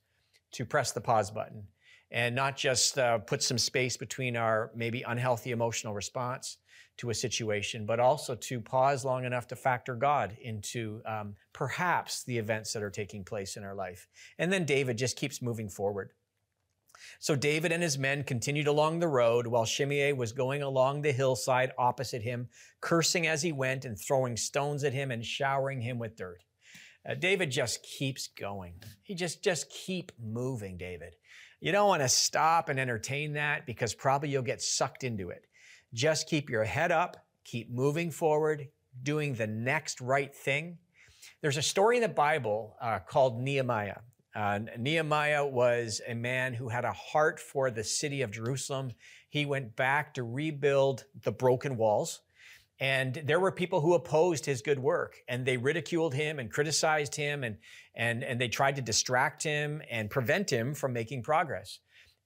to 0.53 0.65
press 0.65 0.91
the 0.91 1.01
pause 1.01 1.31
button 1.31 1.63
and 2.11 2.35
not 2.35 2.55
just 2.55 2.97
uh, 2.97 3.17
put 3.17 3.41
some 3.41 3.57
space 3.57 3.97
between 3.97 4.37
our 4.37 4.71
maybe 4.75 5.03
unhealthy 5.03 5.51
emotional 5.51 5.93
response 5.93 6.57
to 6.97 7.09
a 7.09 7.13
situation, 7.13 7.85
but 7.85 7.99
also 7.99 8.35
to 8.35 8.59
pause 8.59 9.03
long 9.03 9.25
enough 9.25 9.47
to 9.47 9.55
factor 9.55 9.95
God 9.95 10.37
into 10.41 11.01
um, 11.05 11.35
perhaps 11.53 12.23
the 12.23 12.37
events 12.37 12.73
that 12.73 12.83
are 12.83 12.89
taking 12.89 13.23
place 13.23 13.57
in 13.57 13.63
our 13.63 13.75
life. 13.75 14.07
And 14.37 14.51
then 14.51 14.65
David 14.65 14.97
just 14.97 15.17
keeps 15.17 15.41
moving 15.41 15.69
forward. 15.69 16.11
So 17.19 17.35
David 17.35 17.71
and 17.71 17.83
his 17.83 17.97
men 17.97 18.23
continued 18.23 18.67
along 18.67 18.99
the 18.99 19.07
road 19.07 19.47
while 19.47 19.65
Shimei 19.65 20.13
was 20.13 20.31
going 20.31 20.61
along 20.61 21.01
the 21.01 21.11
hillside 21.11 21.71
opposite 21.77 22.21
him, 22.21 22.49
cursing 22.81 23.27
as 23.27 23.41
he 23.41 23.51
went 23.51 23.85
and 23.85 23.99
throwing 23.99 24.37
stones 24.37 24.83
at 24.83 24.93
him 24.93 25.11
and 25.11 25.25
showering 25.25 25.81
him 25.81 25.99
with 25.99 26.15
dirt. 26.15 26.43
Uh, 27.07 27.15
David 27.15 27.51
just 27.51 27.83
keeps 27.83 28.27
going. 28.27 28.73
He 29.03 29.15
just, 29.15 29.43
just 29.43 29.69
keep 29.69 30.11
moving, 30.21 30.77
David. 30.77 31.15
You 31.61 31.71
don't 31.71 31.87
want 31.87 32.01
to 32.01 32.09
stop 32.09 32.69
and 32.69 32.79
entertain 32.79 33.33
that 33.33 33.65
because 33.65 33.93
probably 33.93 34.29
you'll 34.29 34.43
get 34.43 34.61
sucked 34.61 35.03
into 35.03 35.29
it. 35.29 35.45
Just 35.93 36.29
keep 36.29 36.49
your 36.49 36.63
head 36.63 36.91
up, 36.91 37.25
keep 37.43 37.69
moving 37.69 38.11
forward, 38.11 38.67
doing 39.03 39.33
the 39.33 39.47
next 39.47 40.01
right 40.01 40.33
thing. 40.33 40.77
There's 41.41 41.57
a 41.57 41.61
story 41.61 41.97
in 41.97 42.01
the 42.01 42.09
Bible 42.09 42.75
uh, 42.81 42.99
called 42.99 43.41
Nehemiah. 43.41 43.99
Uh, 44.35 44.59
Nehemiah 44.77 45.45
was 45.45 46.01
a 46.07 46.13
man 46.13 46.53
who 46.53 46.69
had 46.69 46.85
a 46.85 46.93
heart 46.93 47.39
for 47.39 47.71
the 47.71 47.83
city 47.83 48.21
of 48.21 48.31
Jerusalem. 48.31 48.91
He 49.29 49.45
went 49.45 49.75
back 49.75 50.13
to 50.15 50.23
rebuild 50.23 51.05
the 51.23 51.31
broken 51.31 51.77
walls. 51.77 52.21
And 52.79 53.21
there 53.25 53.39
were 53.39 53.51
people 53.51 53.81
who 53.81 53.93
opposed 53.93 54.45
his 54.45 54.61
good 54.61 54.79
work 54.79 55.17
and 55.27 55.45
they 55.45 55.57
ridiculed 55.57 56.13
him 56.13 56.39
and 56.39 56.49
criticized 56.49 57.15
him 57.15 57.43
and, 57.43 57.57
and, 57.93 58.23
and 58.23 58.39
they 58.39 58.47
tried 58.47 58.77
to 58.77 58.81
distract 58.81 59.43
him 59.43 59.81
and 59.91 60.09
prevent 60.09 60.49
him 60.49 60.73
from 60.73 60.93
making 60.93 61.23
progress. 61.23 61.79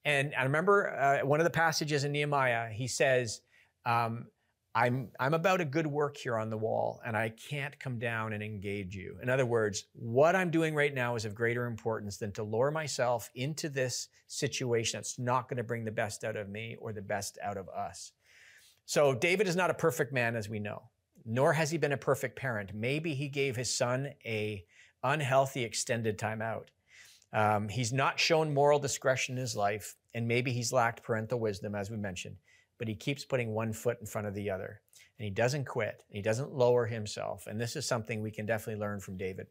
And 0.05 0.33
I 0.37 0.43
remember 0.43 0.95
uh, 0.95 1.25
one 1.25 1.39
of 1.39 1.45
the 1.45 1.49
passages 1.49 2.03
in 2.03 2.11
Nehemiah, 2.11 2.69
he 2.69 2.87
says, 2.87 3.41
um, 3.85 4.27
I'm, 4.75 5.09
I'm 5.19 5.35
about 5.35 5.61
a 5.61 5.65
good 5.65 5.85
work 5.85 6.17
here 6.17 6.35
on 6.35 6.49
the 6.49 6.57
wall 6.57 6.99
and 7.05 7.15
I 7.15 7.29
can't 7.29 7.79
come 7.79 7.99
down 7.99 8.33
and 8.33 8.41
engage 8.41 8.95
you. 8.95 9.17
In 9.21 9.29
other 9.29 9.45
words, 9.45 9.85
what 9.93 10.35
I'm 10.35 10.49
doing 10.49 10.73
right 10.73 10.93
now 10.93 11.15
is 11.15 11.25
of 11.25 11.35
greater 11.35 11.67
importance 11.67 12.17
than 12.17 12.31
to 12.33 12.43
lower 12.43 12.71
myself 12.71 13.29
into 13.35 13.69
this 13.69 14.07
situation 14.27 14.97
that's 14.97 15.19
not 15.19 15.47
going 15.47 15.57
to 15.57 15.63
bring 15.63 15.85
the 15.85 15.91
best 15.91 16.23
out 16.23 16.35
of 16.35 16.49
me 16.49 16.75
or 16.79 16.91
the 16.91 17.03
best 17.03 17.37
out 17.43 17.57
of 17.57 17.69
us. 17.69 18.13
So 18.85 19.13
David 19.13 19.47
is 19.47 19.55
not 19.55 19.69
a 19.69 19.75
perfect 19.75 20.11
man, 20.11 20.35
as 20.35 20.49
we 20.49 20.59
know, 20.59 20.89
nor 21.23 21.53
has 21.53 21.69
he 21.69 21.77
been 21.77 21.93
a 21.93 21.97
perfect 21.97 22.35
parent. 22.35 22.73
Maybe 22.73 23.13
he 23.13 23.29
gave 23.29 23.55
his 23.55 23.73
son 23.73 24.09
a 24.25 24.65
unhealthy 25.03 25.63
extended 25.63 26.17
time 26.17 26.41
out. 26.41 26.71
Um, 27.31 27.69
he's 27.69 27.93
not 27.93 28.19
shown 28.19 28.53
moral 28.53 28.79
discretion 28.79 29.35
in 29.35 29.41
his 29.41 29.55
life, 29.55 29.95
and 30.13 30.27
maybe 30.27 30.51
he's 30.51 30.73
lacked 30.73 31.03
parental 31.03 31.39
wisdom, 31.39 31.75
as 31.75 31.91
we 31.91 31.97
mentioned 31.97 32.37
but 32.83 32.89
he 32.89 32.95
keeps 32.95 33.23
putting 33.23 33.53
one 33.53 33.71
foot 33.71 33.97
in 34.01 34.05
front 34.05 34.27
of 34.27 34.33
the 34.33 34.49
other. 34.49 34.81
And 35.17 35.23
he 35.23 35.29
doesn't 35.29 35.63
quit. 35.63 36.03
and 36.09 36.17
He 36.17 36.21
doesn't 36.21 36.51
lower 36.51 36.85
himself. 36.85 37.47
And 37.47 37.57
this 37.57 37.77
is 37.77 37.85
something 37.85 38.21
we 38.21 38.29
can 38.29 38.45
definitely 38.45 38.81
learn 38.81 38.99
from 38.99 39.15
David. 39.15 39.47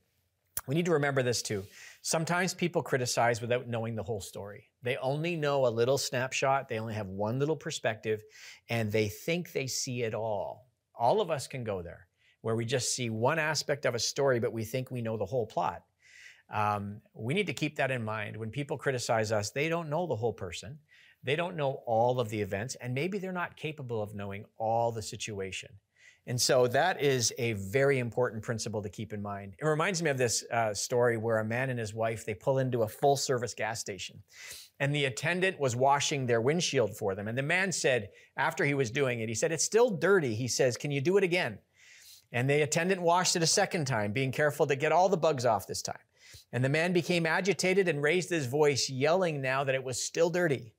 We 0.66 0.74
need 0.74 0.84
to 0.84 0.92
remember 0.92 1.22
this 1.22 1.40
too. 1.40 1.64
Sometimes 2.02 2.52
people 2.52 2.82
criticize 2.82 3.40
without 3.40 3.68
knowing 3.68 3.94
the 3.94 4.02
whole 4.02 4.20
story. 4.20 4.68
They 4.82 4.98
only 4.98 5.34
know 5.34 5.66
a 5.66 5.68
little 5.68 5.96
snapshot, 5.96 6.68
they 6.68 6.78
only 6.78 6.92
have 6.92 7.06
one 7.06 7.38
little 7.38 7.56
perspective, 7.56 8.22
and 8.68 8.92
they 8.92 9.08
think 9.08 9.52
they 9.52 9.66
see 9.66 10.02
it 10.02 10.12
all. 10.12 10.68
All 10.94 11.22
of 11.22 11.30
us 11.30 11.46
can 11.46 11.64
go 11.64 11.80
there, 11.80 12.08
where 12.42 12.54
we 12.54 12.66
just 12.66 12.94
see 12.94 13.08
one 13.08 13.38
aspect 13.38 13.86
of 13.86 13.94
a 13.94 13.98
story, 13.98 14.40
but 14.40 14.52
we 14.52 14.62
think 14.62 14.90
we 14.90 15.00
know 15.00 15.16
the 15.16 15.24
whole 15.24 15.46
plot. 15.46 15.84
Um, 16.52 17.00
we 17.14 17.32
need 17.32 17.46
to 17.46 17.54
keep 17.54 17.76
that 17.76 17.90
in 17.90 18.04
mind. 18.04 18.36
When 18.36 18.50
people 18.50 18.76
criticize 18.76 19.32
us, 19.32 19.52
they 19.52 19.70
don't 19.70 19.88
know 19.88 20.06
the 20.06 20.16
whole 20.16 20.34
person. 20.34 20.78
They 21.24 21.36
don't 21.36 21.56
know 21.56 21.82
all 21.86 22.20
of 22.20 22.28
the 22.28 22.40
events, 22.40 22.74
and 22.76 22.94
maybe 22.94 23.18
they're 23.18 23.32
not 23.32 23.56
capable 23.56 24.02
of 24.02 24.14
knowing 24.14 24.44
all 24.58 24.90
the 24.92 25.02
situation. 25.02 25.70
And 26.26 26.40
so 26.40 26.68
that 26.68 27.02
is 27.02 27.32
a 27.38 27.54
very 27.54 27.98
important 27.98 28.42
principle 28.42 28.80
to 28.82 28.88
keep 28.88 29.12
in 29.12 29.20
mind. 29.20 29.54
It 29.58 29.66
reminds 29.66 30.02
me 30.02 30.10
of 30.10 30.18
this 30.18 30.44
uh, 30.52 30.72
story 30.72 31.16
where 31.16 31.38
a 31.38 31.44
man 31.44 31.68
and 31.68 31.78
his 31.78 31.94
wife, 31.94 32.24
they 32.24 32.34
pull 32.34 32.58
into 32.58 32.82
a 32.82 32.88
full 32.88 33.16
service 33.16 33.54
gas 33.54 33.80
station 33.80 34.22
and 34.78 34.94
the 34.94 35.04
attendant 35.04 35.60
was 35.60 35.76
washing 35.76 36.26
their 36.26 36.40
windshield 36.40 36.96
for 36.96 37.14
them. 37.14 37.28
And 37.28 37.36
the 37.36 37.42
man 37.42 37.72
said, 37.72 38.10
after 38.36 38.64
he 38.64 38.74
was 38.74 38.90
doing 38.90 39.20
it, 39.20 39.28
he 39.28 39.34
said, 39.34 39.52
it's 39.52 39.64
still 39.64 39.90
dirty. 39.90 40.34
He 40.34 40.48
says, 40.48 40.76
can 40.76 40.90
you 40.90 41.00
do 41.00 41.16
it 41.16 41.24
again? 41.24 41.58
And 42.32 42.48
the 42.48 42.62
attendant 42.62 43.02
washed 43.02 43.36
it 43.36 43.42
a 43.42 43.46
second 43.46 43.84
time, 43.84 44.12
being 44.12 44.32
careful 44.32 44.66
to 44.66 44.76
get 44.76 44.90
all 44.90 45.08
the 45.08 45.16
bugs 45.16 45.44
off 45.44 45.66
this 45.66 45.82
time. 45.82 46.00
And 46.52 46.64
the 46.64 46.68
man 46.68 46.92
became 46.92 47.26
agitated 47.26 47.88
and 47.88 48.02
raised 48.02 48.30
his 48.30 48.46
voice, 48.46 48.88
yelling 48.88 49.40
now 49.40 49.64
that 49.64 49.74
it 49.74 49.84
was 49.84 50.02
still 50.02 50.30
dirty. 50.30 50.72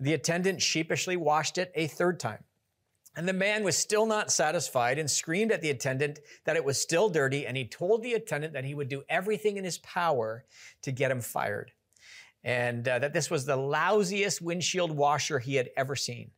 The 0.00 0.14
attendant 0.14 0.62
sheepishly 0.62 1.16
washed 1.16 1.58
it 1.58 1.72
a 1.74 1.86
third 1.86 2.20
time. 2.20 2.44
And 3.16 3.26
the 3.28 3.32
man 3.32 3.64
was 3.64 3.76
still 3.76 4.06
not 4.06 4.30
satisfied 4.30 4.98
and 4.98 5.10
screamed 5.10 5.50
at 5.50 5.60
the 5.60 5.70
attendant 5.70 6.20
that 6.44 6.54
it 6.54 6.64
was 6.64 6.80
still 6.80 7.08
dirty. 7.08 7.46
And 7.46 7.56
he 7.56 7.64
told 7.66 8.02
the 8.02 8.14
attendant 8.14 8.52
that 8.52 8.64
he 8.64 8.74
would 8.74 8.88
do 8.88 9.02
everything 9.08 9.56
in 9.56 9.64
his 9.64 9.78
power 9.78 10.44
to 10.82 10.92
get 10.92 11.10
him 11.10 11.20
fired. 11.20 11.72
And 12.44 12.86
uh, 12.86 13.00
that 13.00 13.12
this 13.12 13.28
was 13.28 13.44
the 13.44 13.56
lousiest 13.56 14.40
windshield 14.40 14.92
washer 14.92 15.40
he 15.40 15.56
had 15.56 15.70
ever 15.76 15.96
seen. 15.96 16.30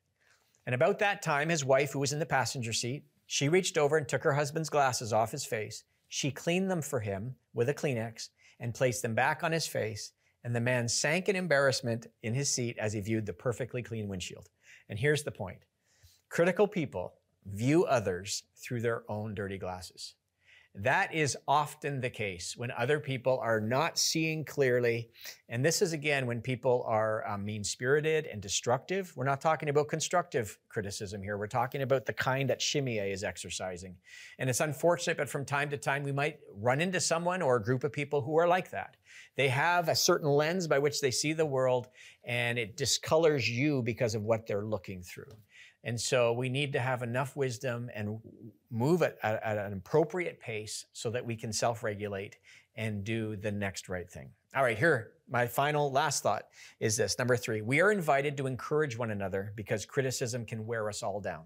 And 0.64 0.75
about 0.75 1.01
that 1.01 1.20
time, 1.20 1.51
his 1.51 1.64
wife, 1.64 1.92
who 1.92 1.99
was 1.99 2.14
in 2.14 2.18
the 2.18 2.27
passenger 2.27 2.73
seat, 2.73 3.05
she 3.27 3.49
reached 3.49 3.77
over 3.77 3.99
and 3.99 4.09
took 4.09 4.23
her 4.23 4.33
husband's 4.33 4.70
glasses 4.70 5.12
off 5.12 5.33
his 5.33 5.44
face. 5.44 5.85
She 6.09 6.31
cleaned 6.31 6.70
them 6.70 6.81
for 6.81 7.01
him 7.01 7.37
with 7.53 7.68
a 7.68 7.75
Kleenex 7.75 8.31
and 8.59 8.75
placed 8.75 9.03
them 9.03 9.14
back 9.14 9.44
on 9.44 9.53
his 9.53 9.66
face 9.66 10.12
and 10.44 10.55
the 10.55 10.61
man 10.61 10.88
sank 10.88 11.29
in 11.29 11.37
embarrassment 11.37 12.07
in 12.22 12.35
his 12.35 12.53
seat 12.53 12.76
as 12.79 12.92
he 12.92 13.00
viewed 13.00 13.26
the 13.26 13.33
perfectly 13.33 13.83
clean 13.83 14.09
windshield. 14.09 14.48
And 14.88 14.98
here's 14.98 15.22
the 15.22 15.31
point 15.31 15.61
critical 16.29 16.66
people 16.66 17.14
view 17.46 17.85
others 17.85 18.44
through 18.57 18.81
their 18.81 19.03
own 19.09 19.35
dirty 19.35 19.59
glasses. 19.59 20.14
That 20.76 21.12
is 21.12 21.37
often 21.48 22.00
the 22.00 22.11
case 22.11 22.56
when 22.56 22.70
other 22.70 23.00
people 23.00 23.40
are 23.42 23.61
not 23.61 23.98
seeing 23.98 24.44
clearly. 24.44 25.11
And 25.48 25.64
this 25.64 25.83
is 25.83 25.92
again 25.92 26.26
when 26.26 26.40
people 26.40 26.85
are 26.87 27.26
um, 27.28 27.44
mean 27.44 27.64
spirited 27.64 28.26
and 28.26 28.40
destructive. 28.40 29.12
We're 29.16 29.24
not 29.24 29.40
talking 29.40 29.68
about 29.68 29.88
constructive 29.88 30.56
criticism 30.68 31.22
here. 31.22 31.37
We're 31.37 31.48
talking 31.48 31.83
about 31.83 32.06
the 32.06 32.12
kind 32.12 32.48
that 32.50 32.62
Shimei 32.62 33.11
is 33.11 33.24
exercising. 33.24 33.96
And 34.38 34.48
it's 34.48 34.61
unfortunate, 34.61 35.16
but 35.16 35.28
from 35.28 35.44
time 35.44 35.70
to 35.70 35.76
time 35.76 36.04
we 36.04 36.12
might 36.12 36.38
run 36.54 36.80
into 36.80 37.00
someone 37.00 37.42
or 37.42 37.56
a 37.56 37.62
group 37.62 37.83
of 37.83 37.92
people 37.92 38.22
who 38.22 38.38
are 38.38 38.46
like 38.46 38.70
that. 38.70 38.96
They 39.37 39.48
have 39.48 39.88
a 39.88 39.96
certain 39.96 40.28
lens 40.28 40.68
by 40.68 40.78
which 40.78 41.00
they 41.00 41.11
see 41.11 41.33
the 41.33 41.46
world 41.46 41.88
and 42.22 42.61
it 42.61 42.76
discolors 42.76 43.48
you 43.48 43.83
because 43.83 44.14
of 44.14 44.22
what 44.22 44.46
they're 44.46 44.64
looking 44.64 45.02
through. 45.02 45.35
And 45.82 46.00
so 46.00 46.32
we 46.32 46.48
need 46.48 46.72
to 46.74 46.80
have 46.80 47.02
enough 47.02 47.36
wisdom 47.36 47.90
and 47.94 48.18
move 48.70 49.02
at, 49.02 49.16
at, 49.22 49.42
at 49.42 49.58
an 49.58 49.72
appropriate 49.72 50.40
pace 50.40 50.84
so 50.92 51.10
that 51.10 51.24
we 51.24 51.36
can 51.36 51.52
self 51.52 51.82
regulate 51.82 52.36
and 52.76 53.04
do 53.04 53.36
the 53.36 53.50
next 53.50 53.88
right 53.88 54.08
thing. 54.08 54.30
All 54.54 54.62
right, 54.62 54.78
here, 54.78 55.12
my 55.28 55.46
final 55.46 55.92
last 55.92 56.22
thought 56.22 56.44
is 56.80 56.96
this 56.96 57.18
number 57.18 57.36
three 57.36 57.62
we 57.62 57.80
are 57.80 57.92
invited 57.92 58.36
to 58.36 58.46
encourage 58.46 58.98
one 58.98 59.10
another 59.10 59.52
because 59.56 59.86
criticism 59.86 60.44
can 60.44 60.66
wear 60.66 60.88
us 60.88 61.02
all 61.02 61.20
down. 61.20 61.44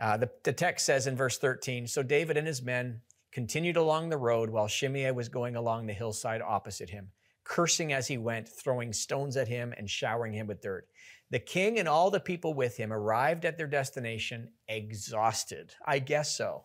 Uh, 0.00 0.16
the, 0.16 0.30
the 0.44 0.52
text 0.52 0.86
says 0.86 1.06
in 1.06 1.16
verse 1.16 1.38
13 1.38 1.86
So 1.86 2.02
David 2.02 2.36
and 2.36 2.46
his 2.46 2.62
men 2.62 3.00
continued 3.32 3.76
along 3.76 4.08
the 4.08 4.16
road 4.16 4.50
while 4.50 4.68
Shimei 4.68 5.10
was 5.12 5.28
going 5.28 5.56
along 5.56 5.86
the 5.86 5.92
hillside 5.92 6.42
opposite 6.42 6.90
him, 6.90 7.08
cursing 7.44 7.92
as 7.92 8.06
he 8.06 8.18
went, 8.18 8.48
throwing 8.48 8.92
stones 8.92 9.36
at 9.36 9.48
him 9.48 9.74
and 9.76 9.88
showering 9.88 10.32
him 10.32 10.46
with 10.46 10.62
dirt. 10.62 10.88
The 11.30 11.38
king 11.38 11.78
and 11.78 11.88
all 11.88 12.10
the 12.10 12.20
people 12.20 12.54
with 12.54 12.76
him 12.76 12.92
arrived 12.92 13.44
at 13.44 13.56
their 13.56 13.68
destination 13.68 14.50
exhausted. 14.68 15.74
I 15.86 16.00
guess 16.00 16.36
so. 16.36 16.64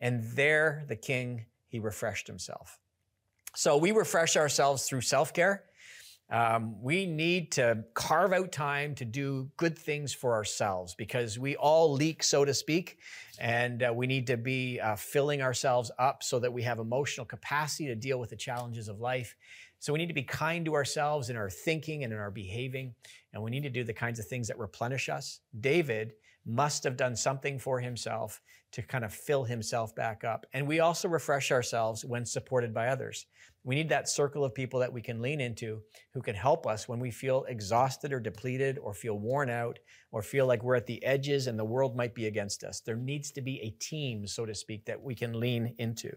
And 0.00 0.24
there 0.34 0.84
the 0.88 0.96
king, 0.96 1.46
he 1.68 1.78
refreshed 1.78 2.26
himself. 2.26 2.78
So 3.54 3.76
we 3.76 3.92
refresh 3.92 4.36
ourselves 4.36 4.84
through 4.88 5.00
self 5.02 5.32
care. 5.32 5.64
Um, 6.28 6.82
we 6.82 7.06
need 7.06 7.52
to 7.52 7.84
carve 7.94 8.32
out 8.32 8.50
time 8.50 8.96
to 8.96 9.04
do 9.04 9.48
good 9.56 9.78
things 9.78 10.12
for 10.12 10.34
ourselves 10.34 10.96
because 10.96 11.38
we 11.38 11.54
all 11.54 11.92
leak, 11.92 12.24
so 12.24 12.44
to 12.44 12.52
speak, 12.52 12.98
and 13.38 13.82
uh, 13.84 13.92
we 13.94 14.08
need 14.08 14.26
to 14.26 14.36
be 14.36 14.80
uh, 14.80 14.96
filling 14.96 15.40
ourselves 15.40 15.92
up 16.00 16.24
so 16.24 16.40
that 16.40 16.52
we 16.52 16.62
have 16.62 16.80
emotional 16.80 17.24
capacity 17.24 17.86
to 17.86 17.94
deal 17.94 18.18
with 18.18 18.30
the 18.30 18.36
challenges 18.36 18.88
of 18.88 18.98
life. 18.98 19.36
So 19.78 19.92
we 19.92 19.98
need 19.98 20.08
to 20.08 20.14
be 20.14 20.22
kind 20.22 20.64
to 20.64 20.74
ourselves 20.74 21.30
in 21.30 21.36
our 21.36 21.50
thinking 21.50 22.04
and 22.04 22.12
in 22.12 22.18
our 22.18 22.30
behaving, 22.30 22.94
and 23.32 23.42
we 23.42 23.50
need 23.50 23.62
to 23.62 23.70
do 23.70 23.84
the 23.84 23.92
kinds 23.92 24.18
of 24.18 24.26
things 24.26 24.48
that 24.48 24.58
replenish 24.58 25.08
us. 25.08 25.40
David 25.60 26.12
must 26.46 26.84
have 26.84 26.96
done 26.96 27.16
something 27.16 27.58
for 27.58 27.80
himself 27.80 28.40
to 28.72 28.82
kind 28.82 29.04
of 29.04 29.12
fill 29.12 29.44
himself 29.44 29.94
back 29.94 30.22
up. 30.22 30.46
And 30.52 30.66
we 30.66 30.80
also 30.80 31.08
refresh 31.08 31.50
ourselves 31.50 32.04
when 32.04 32.24
supported 32.24 32.72
by 32.72 32.88
others. 32.88 33.26
We 33.64 33.74
need 33.74 33.88
that 33.88 34.08
circle 34.08 34.44
of 34.44 34.54
people 34.54 34.78
that 34.80 34.92
we 34.92 35.02
can 35.02 35.20
lean 35.20 35.40
into 35.40 35.80
who 36.12 36.22
can 36.22 36.36
help 36.36 36.66
us 36.66 36.88
when 36.88 37.00
we 37.00 37.10
feel 37.10 37.44
exhausted 37.48 38.12
or 38.12 38.20
depleted 38.20 38.78
or 38.78 38.94
feel 38.94 39.18
worn 39.18 39.50
out 39.50 39.80
or 40.12 40.22
feel 40.22 40.46
like 40.46 40.62
we're 40.62 40.76
at 40.76 40.86
the 40.86 41.02
edges 41.04 41.48
and 41.48 41.58
the 41.58 41.64
world 41.64 41.96
might 41.96 42.14
be 42.14 42.26
against 42.26 42.62
us. 42.62 42.80
There 42.80 42.96
needs 42.96 43.32
to 43.32 43.40
be 43.40 43.60
a 43.60 43.70
team, 43.82 44.26
so 44.26 44.46
to 44.46 44.54
speak, 44.54 44.84
that 44.84 45.02
we 45.02 45.16
can 45.16 45.40
lean 45.40 45.74
into. 45.78 46.12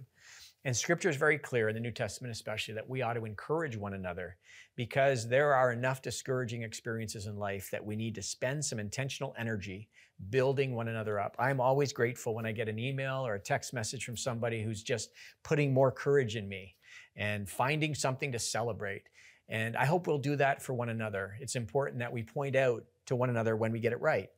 And 0.66 0.76
scripture 0.76 1.10
is 1.10 1.16
very 1.16 1.38
clear 1.38 1.70
in 1.70 1.76
the 1.76 1.80
New 1.80 1.92
Testament, 1.92 2.34
especially, 2.34 2.74
that 2.74 2.90
we 2.90 3.02
ought 3.02 3.14
to 3.14 3.24
encourage 3.24 3.78
one 3.78 3.94
another 3.94 4.36
because 4.76 5.28
there 5.28 5.54
are 5.54 5.72
enough 5.72 6.02
discouraging 6.02 6.64
experiences 6.64 7.28
in 7.28 7.38
life 7.38 7.70
that 7.72 7.86
we 7.86 7.96
need 7.96 8.16
to 8.16 8.22
spend 8.22 8.64
some 8.64 8.78
intentional 8.78 9.34
energy 9.38 9.88
building 10.30 10.76
one 10.76 10.90
another 10.90 11.18
up. 11.18 11.34
I'm 11.40 11.62
always 11.62 11.94
grateful 11.94 12.36
when 12.36 12.46
I 12.46 12.52
get 12.52 12.68
an 12.68 12.78
email 12.78 13.26
or 13.26 13.36
a 13.36 13.40
text 13.40 13.74
message 13.74 14.04
from 14.04 14.18
somebody 14.18 14.62
who's 14.62 14.84
just 14.84 15.12
putting 15.44 15.74
more 15.74 15.94
courage 15.94 16.36
in 16.36 16.50
me 16.50 16.76
and 17.16 17.50
finding 17.50 17.96
something 17.96 18.34
to 18.34 18.40
celebrate. 18.40 19.04
And 19.48 19.78
I 19.78 19.86
hope 19.86 20.08
we'll 20.08 20.18
do 20.18 20.36
that 20.36 20.62
for 20.62 20.74
one 20.74 20.90
another. 20.90 21.36
It's 21.40 21.56
important 21.56 22.00
that 22.00 22.12
we 22.12 22.24
point 22.24 22.58
out 22.58 22.84
to 23.06 23.16
one 23.16 23.30
another 23.30 23.56
when 23.56 23.72
we 23.72 23.80
get 23.80 23.94
it 23.94 24.02
right 24.02 24.30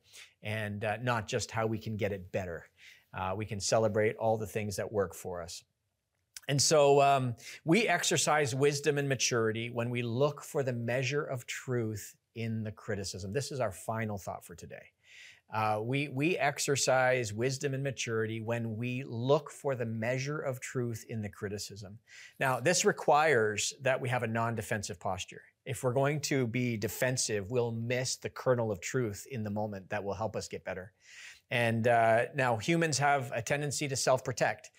and 0.42 0.84
uh, 0.84 0.98
not 1.02 1.26
just 1.26 1.50
how 1.50 1.66
we 1.66 1.78
can 1.78 1.96
get 1.96 2.12
it 2.12 2.30
better. 2.30 2.66
Uh, 3.12 3.34
we 3.36 3.44
can 3.44 3.60
celebrate 3.60 4.16
all 4.16 4.38
the 4.38 4.46
things 4.46 4.76
that 4.76 4.90
work 4.90 5.14
for 5.14 5.42
us. 5.42 5.64
And 6.52 6.60
so 6.60 7.00
um, 7.00 7.34
we 7.64 7.88
exercise 7.88 8.54
wisdom 8.54 8.98
and 8.98 9.08
maturity 9.08 9.70
when 9.70 9.88
we 9.88 10.02
look 10.02 10.42
for 10.42 10.62
the 10.62 10.74
measure 10.74 11.24
of 11.24 11.46
truth 11.46 12.14
in 12.34 12.62
the 12.62 12.70
criticism. 12.70 13.32
This 13.32 13.50
is 13.50 13.58
our 13.58 13.72
final 13.72 14.18
thought 14.18 14.44
for 14.44 14.54
today. 14.54 14.84
Uh, 15.50 15.80
we, 15.82 16.08
we 16.08 16.36
exercise 16.36 17.32
wisdom 17.32 17.72
and 17.72 17.82
maturity 17.82 18.42
when 18.42 18.76
we 18.76 19.02
look 19.08 19.50
for 19.50 19.74
the 19.74 19.86
measure 19.86 20.40
of 20.40 20.60
truth 20.60 21.06
in 21.08 21.22
the 21.22 21.28
criticism. 21.30 21.98
Now, 22.38 22.60
this 22.60 22.84
requires 22.84 23.72
that 23.80 23.98
we 23.98 24.10
have 24.10 24.22
a 24.22 24.26
non 24.26 24.54
defensive 24.54 25.00
posture. 25.00 25.40
If 25.64 25.82
we're 25.82 25.94
going 25.94 26.20
to 26.22 26.46
be 26.46 26.76
defensive, 26.76 27.50
we'll 27.50 27.72
miss 27.72 28.16
the 28.16 28.28
kernel 28.28 28.70
of 28.70 28.82
truth 28.82 29.26
in 29.30 29.42
the 29.42 29.50
moment 29.50 29.88
that 29.88 30.04
will 30.04 30.12
help 30.12 30.36
us 30.36 30.48
get 30.48 30.66
better. 30.66 30.92
And 31.52 31.86
uh, 31.86 32.24
now, 32.34 32.56
humans 32.56 32.96
have 32.98 33.30
a 33.34 33.42
tendency 33.42 33.86
to 33.86 33.94
self 33.94 34.24
protect. 34.24 34.70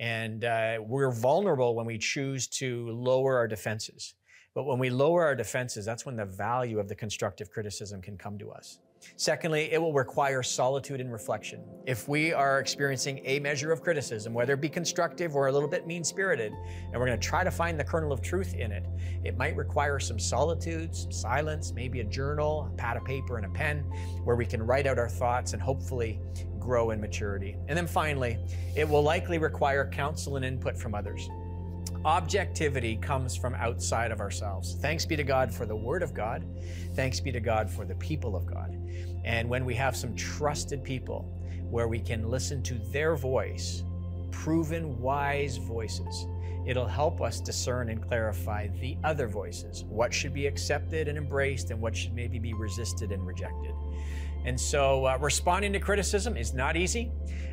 And 0.00 0.44
uh, 0.44 0.78
we're 0.80 1.12
vulnerable 1.12 1.74
when 1.74 1.84
we 1.84 1.98
choose 1.98 2.48
to 2.48 2.88
lower 2.90 3.36
our 3.36 3.46
defenses. 3.46 4.14
But 4.54 4.64
when 4.64 4.78
we 4.78 4.88
lower 4.90 5.24
our 5.24 5.36
defenses, 5.36 5.84
that's 5.84 6.06
when 6.06 6.16
the 6.16 6.24
value 6.24 6.80
of 6.80 6.88
the 6.88 6.94
constructive 6.94 7.50
criticism 7.50 8.00
can 8.00 8.16
come 8.16 8.38
to 8.38 8.50
us. 8.50 8.80
Secondly, 9.16 9.72
it 9.72 9.80
will 9.80 9.92
require 9.92 10.42
solitude 10.42 11.00
and 11.00 11.12
reflection. 11.12 11.62
If 11.86 12.08
we 12.08 12.32
are 12.32 12.60
experiencing 12.60 13.20
a 13.24 13.40
measure 13.40 13.72
of 13.72 13.82
criticism, 13.82 14.32
whether 14.34 14.54
it 14.54 14.60
be 14.60 14.68
constructive 14.68 15.36
or 15.36 15.48
a 15.48 15.52
little 15.52 15.68
bit 15.68 15.86
mean 15.86 16.04
spirited, 16.04 16.52
and 16.52 16.92
we're 16.92 17.06
going 17.06 17.18
to 17.18 17.26
try 17.26 17.44
to 17.44 17.50
find 17.50 17.78
the 17.78 17.84
kernel 17.84 18.12
of 18.12 18.20
truth 18.20 18.54
in 18.54 18.72
it, 18.72 18.84
it 19.24 19.36
might 19.36 19.56
require 19.56 19.98
some 19.98 20.18
solitude, 20.18 20.94
some 20.94 21.12
silence, 21.12 21.72
maybe 21.72 22.00
a 22.00 22.04
journal, 22.04 22.70
a 22.72 22.76
pad 22.76 22.96
of 22.96 23.04
paper, 23.04 23.36
and 23.36 23.46
a 23.46 23.50
pen 23.50 23.80
where 24.24 24.36
we 24.36 24.46
can 24.46 24.62
write 24.62 24.86
out 24.86 24.98
our 24.98 25.08
thoughts 25.08 25.52
and 25.52 25.62
hopefully 25.62 26.20
grow 26.58 26.90
in 26.90 27.00
maturity. 27.00 27.56
And 27.68 27.76
then 27.76 27.86
finally, 27.86 28.38
it 28.76 28.88
will 28.88 29.02
likely 29.02 29.38
require 29.38 29.88
counsel 29.88 30.36
and 30.36 30.44
input 30.44 30.76
from 30.76 30.94
others. 30.94 31.28
Objectivity 32.04 32.96
comes 32.96 33.36
from 33.36 33.54
outside 33.56 34.10
of 34.10 34.20
ourselves. 34.20 34.74
Thanks 34.80 35.04
be 35.04 35.16
to 35.16 35.22
God 35.22 35.52
for 35.52 35.66
the 35.66 35.76
Word 35.76 36.02
of 36.02 36.14
God. 36.14 36.46
Thanks 36.94 37.20
be 37.20 37.30
to 37.30 37.40
God 37.40 37.68
for 37.70 37.84
the 37.84 37.94
people 37.96 38.34
of 38.34 38.46
God. 38.46 38.74
And 39.22 39.50
when 39.50 39.66
we 39.66 39.74
have 39.74 39.94
some 39.94 40.16
trusted 40.16 40.82
people 40.82 41.30
where 41.68 41.88
we 41.88 42.00
can 42.00 42.30
listen 42.30 42.62
to 42.62 42.74
their 42.90 43.16
voice, 43.16 43.84
proven 44.30 44.98
wise 44.98 45.58
voices, 45.58 46.26
it'll 46.66 46.86
help 46.86 47.20
us 47.20 47.38
discern 47.38 47.90
and 47.90 48.02
clarify 48.02 48.68
the 48.80 48.96
other 49.04 49.28
voices, 49.28 49.84
what 49.84 50.14
should 50.14 50.32
be 50.32 50.46
accepted 50.46 51.06
and 51.06 51.18
embraced, 51.18 51.70
and 51.70 51.78
what 51.78 51.94
should 51.94 52.14
maybe 52.14 52.38
be 52.38 52.54
resisted 52.54 53.12
and 53.12 53.26
rejected. 53.26 53.74
And 54.44 54.58
so, 54.58 55.06
uh, 55.06 55.18
responding 55.20 55.72
to 55.74 55.80
criticism 55.80 56.36
is 56.36 56.54
not 56.54 56.76
easy. 56.76 57.12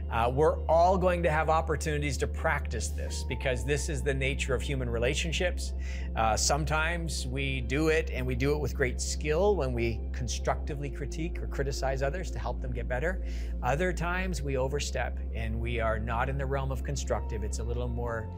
Uh, 0.10 0.32
we're 0.34 0.64
all 0.68 0.98
going 0.98 1.22
to 1.22 1.30
have 1.30 1.50
opportunities 1.50 2.18
to 2.18 2.28
practice 2.28 2.88
this 2.90 3.26
because 3.28 3.66
this 3.66 3.90
is 3.90 4.02
the 4.02 4.14
nature 4.14 4.56
of 4.56 4.62
human 4.62 4.90
relationships. 4.90 5.74
Uh, 6.16 6.38
sometimes 6.38 7.28
we 7.28 7.60
do 7.62 7.90
it 7.90 8.10
and 8.14 8.26
we 8.26 8.34
do 8.34 8.54
it 8.54 8.60
with 8.60 8.74
great 8.74 9.02
skill 9.02 9.58
when 9.58 9.74
we 9.74 10.00
constructively 10.14 10.90
critique 10.90 11.44
or 11.44 11.48
criticize 11.48 12.02
others 12.02 12.32
to 12.32 12.40
help 12.40 12.62
them 12.62 12.72
get 12.72 12.88
better. 12.88 13.22
Other 13.62 13.92
times 13.92 14.42
we 14.42 14.56
overstep 14.56 15.20
and 15.36 15.60
we 15.60 15.82
are 15.82 16.00
not 16.00 16.30
in 16.30 16.38
the 16.38 16.46
realm 16.46 16.72
of 16.72 16.86
constructive, 16.86 17.44
it's 17.44 17.60
a 17.60 17.64
little 17.64 17.90
more 17.90 18.30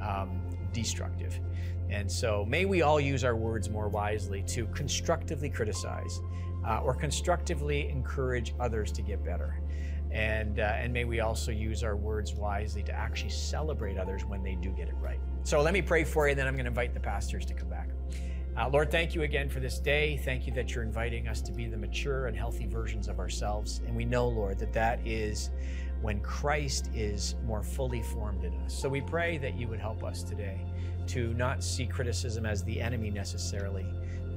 um, 0.00 0.40
destructive. 0.72 1.38
And 1.90 2.10
so, 2.10 2.44
may 2.46 2.64
we 2.64 2.82
all 2.82 3.00
use 3.00 3.24
our 3.24 3.36
words 3.36 3.70
more 3.70 3.88
wisely 3.88 4.42
to 4.48 4.66
constructively 4.68 5.48
criticize 5.48 6.20
uh, 6.68 6.80
or 6.80 6.94
constructively 6.94 7.88
encourage 7.88 8.54
others 8.60 8.92
to 8.92 9.02
get 9.02 9.24
better. 9.24 9.60
And, 10.10 10.60
uh, 10.60 10.62
and 10.62 10.92
may 10.92 11.04
we 11.04 11.20
also 11.20 11.50
use 11.50 11.82
our 11.82 11.96
words 11.96 12.34
wisely 12.34 12.82
to 12.84 12.92
actually 12.92 13.30
celebrate 13.30 13.98
others 13.98 14.24
when 14.24 14.42
they 14.42 14.54
do 14.54 14.70
get 14.70 14.88
it 14.88 14.94
right. 15.00 15.20
So 15.44 15.60
let 15.62 15.72
me 15.74 15.82
pray 15.82 16.04
for 16.04 16.26
you, 16.26 16.32
and 16.32 16.38
then 16.38 16.46
I'm 16.46 16.54
going 16.54 16.64
to 16.64 16.70
invite 16.70 16.94
the 16.94 17.00
pastors 17.00 17.44
to 17.46 17.54
come 17.54 17.68
back. 17.68 17.88
Uh, 18.56 18.68
Lord, 18.68 18.90
thank 18.90 19.14
you 19.14 19.22
again 19.22 19.48
for 19.48 19.60
this 19.60 19.78
day. 19.78 20.16
Thank 20.24 20.46
you 20.46 20.52
that 20.54 20.74
you're 20.74 20.84
inviting 20.84 21.28
us 21.28 21.40
to 21.42 21.52
be 21.52 21.66
the 21.66 21.76
mature 21.76 22.26
and 22.26 22.36
healthy 22.36 22.66
versions 22.66 23.08
of 23.08 23.18
ourselves. 23.18 23.80
And 23.86 23.94
we 23.94 24.04
know, 24.04 24.28
Lord, 24.28 24.58
that 24.58 24.72
that 24.72 25.06
is 25.06 25.50
when 26.00 26.20
Christ 26.20 26.90
is 26.94 27.36
more 27.44 27.62
fully 27.62 28.02
formed 28.02 28.44
in 28.44 28.54
us. 28.62 28.74
So 28.74 28.88
we 28.88 29.00
pray 29.00 29.38
that 29.38 29.54
you 29.54 29.68
would 29.68 29.80
help 29.80 30.04
us 30.04 30.22
today 30.22 30.60
to 31.08 31.32
not 31.34 31.62
see 31.62 31.86
criticism 31.86 32.46
as 32.46 32.62
the 32.64 32.80
enemy 32.80 33.10
necessarily, 33.10 33.86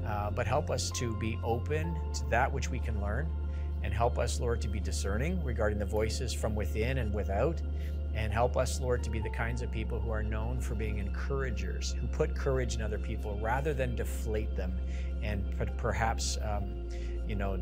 uh, 0.05 0.31
but 0.31 0.47
help 0.47 0.69
us 0.69 0.91
to 0.91 1.15
be 1.17 1.37
open 1.43 1.95
to 2.13 2.29
that 2.29 2.51
which 2.51 2.69
we 2.69 2.79
can 2.79 2.99
learn 3.01 3.29
and 3.83 3.93
help 3.93 4.19
us, 4.19 4.39
Lord, 4.39 4.61
to 4.61 4.67
be 4.67 4.79
discerning 4.79 5.43
regarding 5.43 5.79
the 5.79 5.85
voices 5.85 6.33
from 6.33 6.55
within 6.55 6.99
and 6.99 7.13
without. 7.13 7.61
And 8.13 8.33
help 8.33 8.57
us, 8.57 8.81
Lord, 8.81 9.03
to 9.03 9.09
be 9.09 9.19
the 9.19 9.29
kinds 9.29 9.61
of 9.61 9.71
people 9.71 9.99
who 9.99 10.11
are 10.11 10.21
known 10.21 10.59
for 10.59 10.75
being 10.75 10.97
encouragers, 10.97 11.95
who 11.99 12.07
put 12.07 12.35
courage 12.35 12.75
in 12.75 12.81
other 12.81 12.99
people 12.99 13.39
rather 13.41 13.73
than 13.73 13.95
deflate 13.95 14.55
them 14.55 14.73
and 15.23 15.43
perhaps, 15.77 16.37
um, 16.43 16.89
you 17.27 17.35
know, 17.35 17.61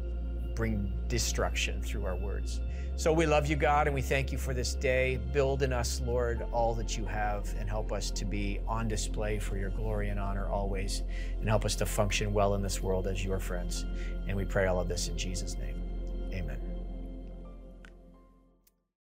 bring 0.59 0.91
destruction 1.07 1.81
through 1.81 2.05
our 2.05 2.17
words. 2.17 2.59
So 2.97 3.13
we 3.13 3.25
love 3.25 3.47
you, 3.47 3.55
God, 3.55 3.87
and 3.87 3.93
we 3.95 4.01
thank 4.01 4.29
you 4.29 4.37
for 4.37 4.53
this 4.53 4.75
day. 4.75 5.17
Build 5.31 5.63
in 5.63 5.71
us, 5.71 6.01
Lord, 6.05 6.45
all 6.51 6.73
that 6.73 6.97
you 6.97 7.05
have, 7.05 7.47
and 7.57 7.69
help 7.69 7.93
us 7.93 8.11
to 8.11 8.25
be 8.25 8.59
on 8.67 8.89
display 8.89 9.39
for 9.39 9.55
your 9.55 9.69
glory 9.69 10.09
and 10.09 10.19
honor 10.19 10.47
always, 10.49 11.03
and 11.39 11.47
help 11.47 11.63
us 11.63 11.77
to 11.77 11.85
function 11.85 12.33
well 12.33 12.55
in 12.55 12.61
this 12.61 12.83
world 12.83 13.07
as 13.07 13.23
your 13.23 13.39
friends. 13.39 13.85
And 14.27 14.35
we 14.35 14.43
pray 14.43 14.67
all 14.67 14.81
of 14.81 14.89
this 14.89 15.07
in 15.07 15.17
Jesus' 15.17 15.57
name. 15.57 15.81
Amen. 16.33 16.58